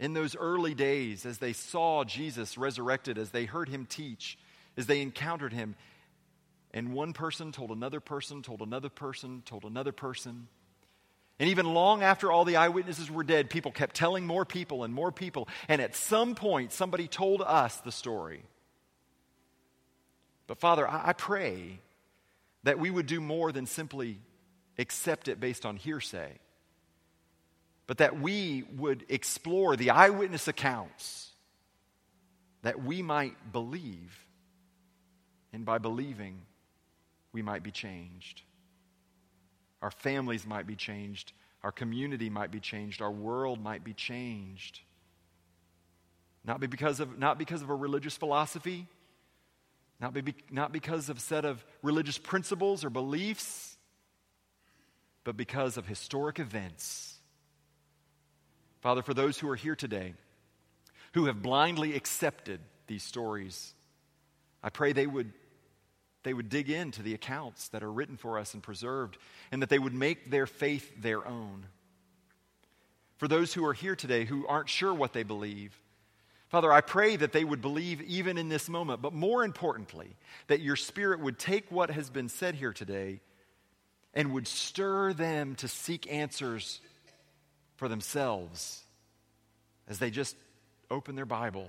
in 0.00 0.12
those 0.12 0.34
early 0.34 0.74
days 0.74 1.24
as 1.24 1.38
they 1.38 1.52
saw 1.52 2.02
Jesus 2.04 2.58
resurrected, 2.58 3.16
as 3.18 3.30
they 3.30 3.44
heard 3.44 3.68
him 3.68 3.86
teach, 3.86 4.38
as 4.76 4.86
they 4.86 5.02
encountered 5.02 5.52
him. 5.52 5.76
And 6.72 6.92
one 6.92 7.12
person 7.12 7.52
told 7.52 7.70
another 7.70 8.00
person, 8.00 8.42
told 8.42 8.60
another 8.62 8.88
person, 8.88 9.42
told 9.44 9.64
another 9.64 9.92
person. 9.92 10.48
And 11.38 11.48
even 11.48 11.72
long 11.72 12.02
after 12.02 12.32
all 12.32 12.44
the 12.44 12.56
eyewitnesses 12.56 13.10
were 13.10 13.24
dead, 13.24 13.50
people 13.50 13.72
kept 13.72 13.94
telling 13.94 14.26
more 14.26 14.44
people 14.44 14.84
and 14.84 14.92
more 14.92 15.12
people. 15.12 15.48
And 15.68 15.80
at 15.80 15.94
some 15.94 16.34
point, 16.34 16.72
somebody 16.72 17.08
told 17.08 17.42
us 17.42 17.76
the 17.78 17.92
story. 17.92 18.42
But 20.46 20.58
Father, 20.58 20.88
I, 20.88 21.12
pray 21.12 21.80
that 22.62 22.78
we 22.78 22.90
would 22.90 23.06
do 23.06 23.20
more 23.20 23.52
than 23.52 23.66
simply 23.66 24.20
accept 24.78 25.28
it 25.28 25.40
based 25.40 25.64
on 25.66 25.76
hearsay, 25.76 26.38
but 27.86 27.98
that 27.98 28.20
we 28.20 28.64
would 28.76 29.04
explore 29.08 29.76
the 29.76 29.90
eyewitness 29.90 30.48
accounts, 30.48 31.30
that 32.62 32.82
we 32.82 33.02
might 33.02 33.52
believe, 33.52 34.26
and 35.52 35.64
by 35.64 35.78
believing, 35.78 36.42
we 37.32 37.42
might 37.42 37.62
be 37.62 37.70
changed. 37.70 38.42
Our 39.82 39.90
families 39.90 40.46
might 40.46 40.66
be 40.66 40.76
changed. 40.76 41.32
Our 41.62 41.72
community 41.72 42.30
might 42.30 42.50
be 42.50 42.60
changed. 42.60 43.02
Our 43.02 43.10
world 43.10 43.62
might 43.62 43.84
be 43.84 43.94
changed. 43.94 44.80
Not 46.44 46.60
because 46.60 47.00
of, 47.00 47.18
not 47.18 47.38
because 47.38 47.62
of 47.62 47.70
a 47.70 47.74
religious 47.74 48.16
philosophy, 48.16 48.86
not, 50.00 50.14
be, 50.14 50.34
not 50.50 50.72
because 50.72 51.08
of 51.08 51.18
a 51.18 51.20
set 51.20 51.44
of 51.44 51.64
religious 51.82 52.18
principles 52.18 52.84
or 52.84 52.90
beliefs, 52.90 53.76
but 55.24 55.36
because 55.36 55.76
of 55.76 55.86
historic 55.86 56.38
events. 56.38 57.18
Father, 58.80 59.02
for 59.02 59.12
those 59.12 59.38
who 59.38 59.48
are 59.50 59.56
here 59.56 59.76
today 59.76 60.14
who 61.12 61.26
have 61.26 61.42
blindly 61.42 61.94
accepted 61.94 62.60
these 62.86 63.02
stories, 63.02 63.74
I 64.62 64.70
pray 64.70 64.92
they 64.92 65.06
would, 65.06 65.32
they 66.22 66.32
would 66.32 66.48
dig 66.48 66.70
into 66.70 67.02
the 67.02 67.14
accounts 67.14 67.68
that 67.68 67.82
are 67.82 67.92
written 67.92 68.16
for 68.16 68.38
us 68.38 68.54
and 68.54 68.62
preserved, 68.62 69.18
and 69.52 69.60
that 69.60 69.68
they 69.68 69.78
would 69.78 69.94
make 69.94 70.30
their 70.30 70.46
faith 70.46 70.90
their 71.02 71.26
own. 71.26 71.66
For 73.18 73.28
those 73.28 73.52
who 73.52 73.66
are 73.66 73.74
here 73.74 73.96
today 73.96 74.24
who 74.24 74.46
aren't 74.46 74.70
sure 74.70 74.94
what 74.94 75.12
they 75.12 75.24
believe, 75.24 75.78
Father, 76.50 76.72
I 76.72 76.80
pray 76.80 77.14
that 77.14 77.30
they 77.30 77.44
would 77.44 77.62
believe 77.62 78.02
even 78.02 78.36
in 78.36 78.48
this 78.48 78.68
moment, 78.68 79.00
but 79.00 79.12
more 79.12 79.44
importantly, 79.44 80.16
that 80.48 80.60
your 80.60 80.74
Spirit 80.74 81.20
would 81.20 81.38
take 81.38 81.70
what 81.70 81.90
has 81.90 82.10
been 82.10 82.28
said 82.28 82.56
here 82.56 82.72
today 82.72 83.20
and 84.14 84.34
would 84.34 84.48
stir 84.48 85.12
them 85.12 85.54
to 85.54 85.68
seek 85.68 86.12
answers 86.12 86.80
for 87.76 87.86
themselves 87.86 88.82
as 89.86 90.00
they 90.00 90.10
just 90.10 90.34
open 90.90 91.14
their 91.14 91.24
Bible, 91.24 91.68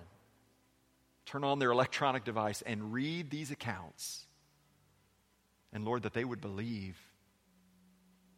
turn 1.27 1.43
on 1.43 1.59
their 1.59 1.69
electronic 1.69 2.23
device, 2.23 2.63
and 2.63 2.91
read 2.91 3.29
these 3.29 3.51
accounts. 3.51 4.25
And 5.71 5.85
Lord, 5.85 6.03
that 6.03 6.13
they 6.13 6.25
would 6.25 6.41
believe, 6.41 6.97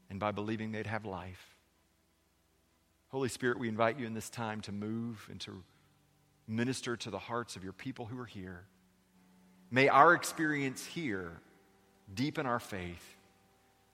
and 0.10 0.20
by 0.20 0.32
believing, 0.32 0.74
they'd 0.74 0.88
have 0.88 1.06
life. 1.06 1.56
Holy 3.08 3.30
Spirit, 3.30 3.60
we 3.60 3.70
invite 3.70 3.98
you 3.98 4.06
in 4.06 4.14
this 4.14 4.30
time 4.30 4.60
to 4.62 4.74
move 4.74 5.26
and 5.32 5.40
to 5.42 5.64
minister 6.48 6.96
to 6.98 7.10
the 7.10 7.20
hearts 7.20 7.56
of 7.56 7.64
your 7.64 7.74
people 7.74 8.06
who 8.06 8.20
are 8.20 8.26
here. 8.26 8.64
May 9.72 9.88
our 9.88 10.14
experience 10.14 10.86
here 10.86 11.32
deepen 12.14 12.46
our 12.46 12.60
faith 12.60 13.16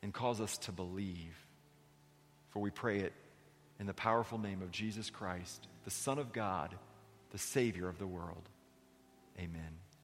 and 0.01 0.13
cause 0.13 0.41
us 0.41 0.57
to 0.59 0.71
believe. 0.71 1.35
For 2.49 2.59
we 2.59 2.69
pray 2.69 2.99
it 2.99 3.13
in 3.79 3.85
the 3.85 3.93
powerful 3.93 4.37
name 4.37 4.61
of 4.61 4.71
Jesus 4.71 5.09
Christ, 5.09 5.67
the 5.85 5.91
Son 5.91 6.19
of 6.19 6.33
God, 6.33 6.75
the 7.31 7.37
Savior 7.37 7.87
of 7.87 7.99
the 7.99 8.07
world. 8.07 8.49
Amen. 9.37 9.77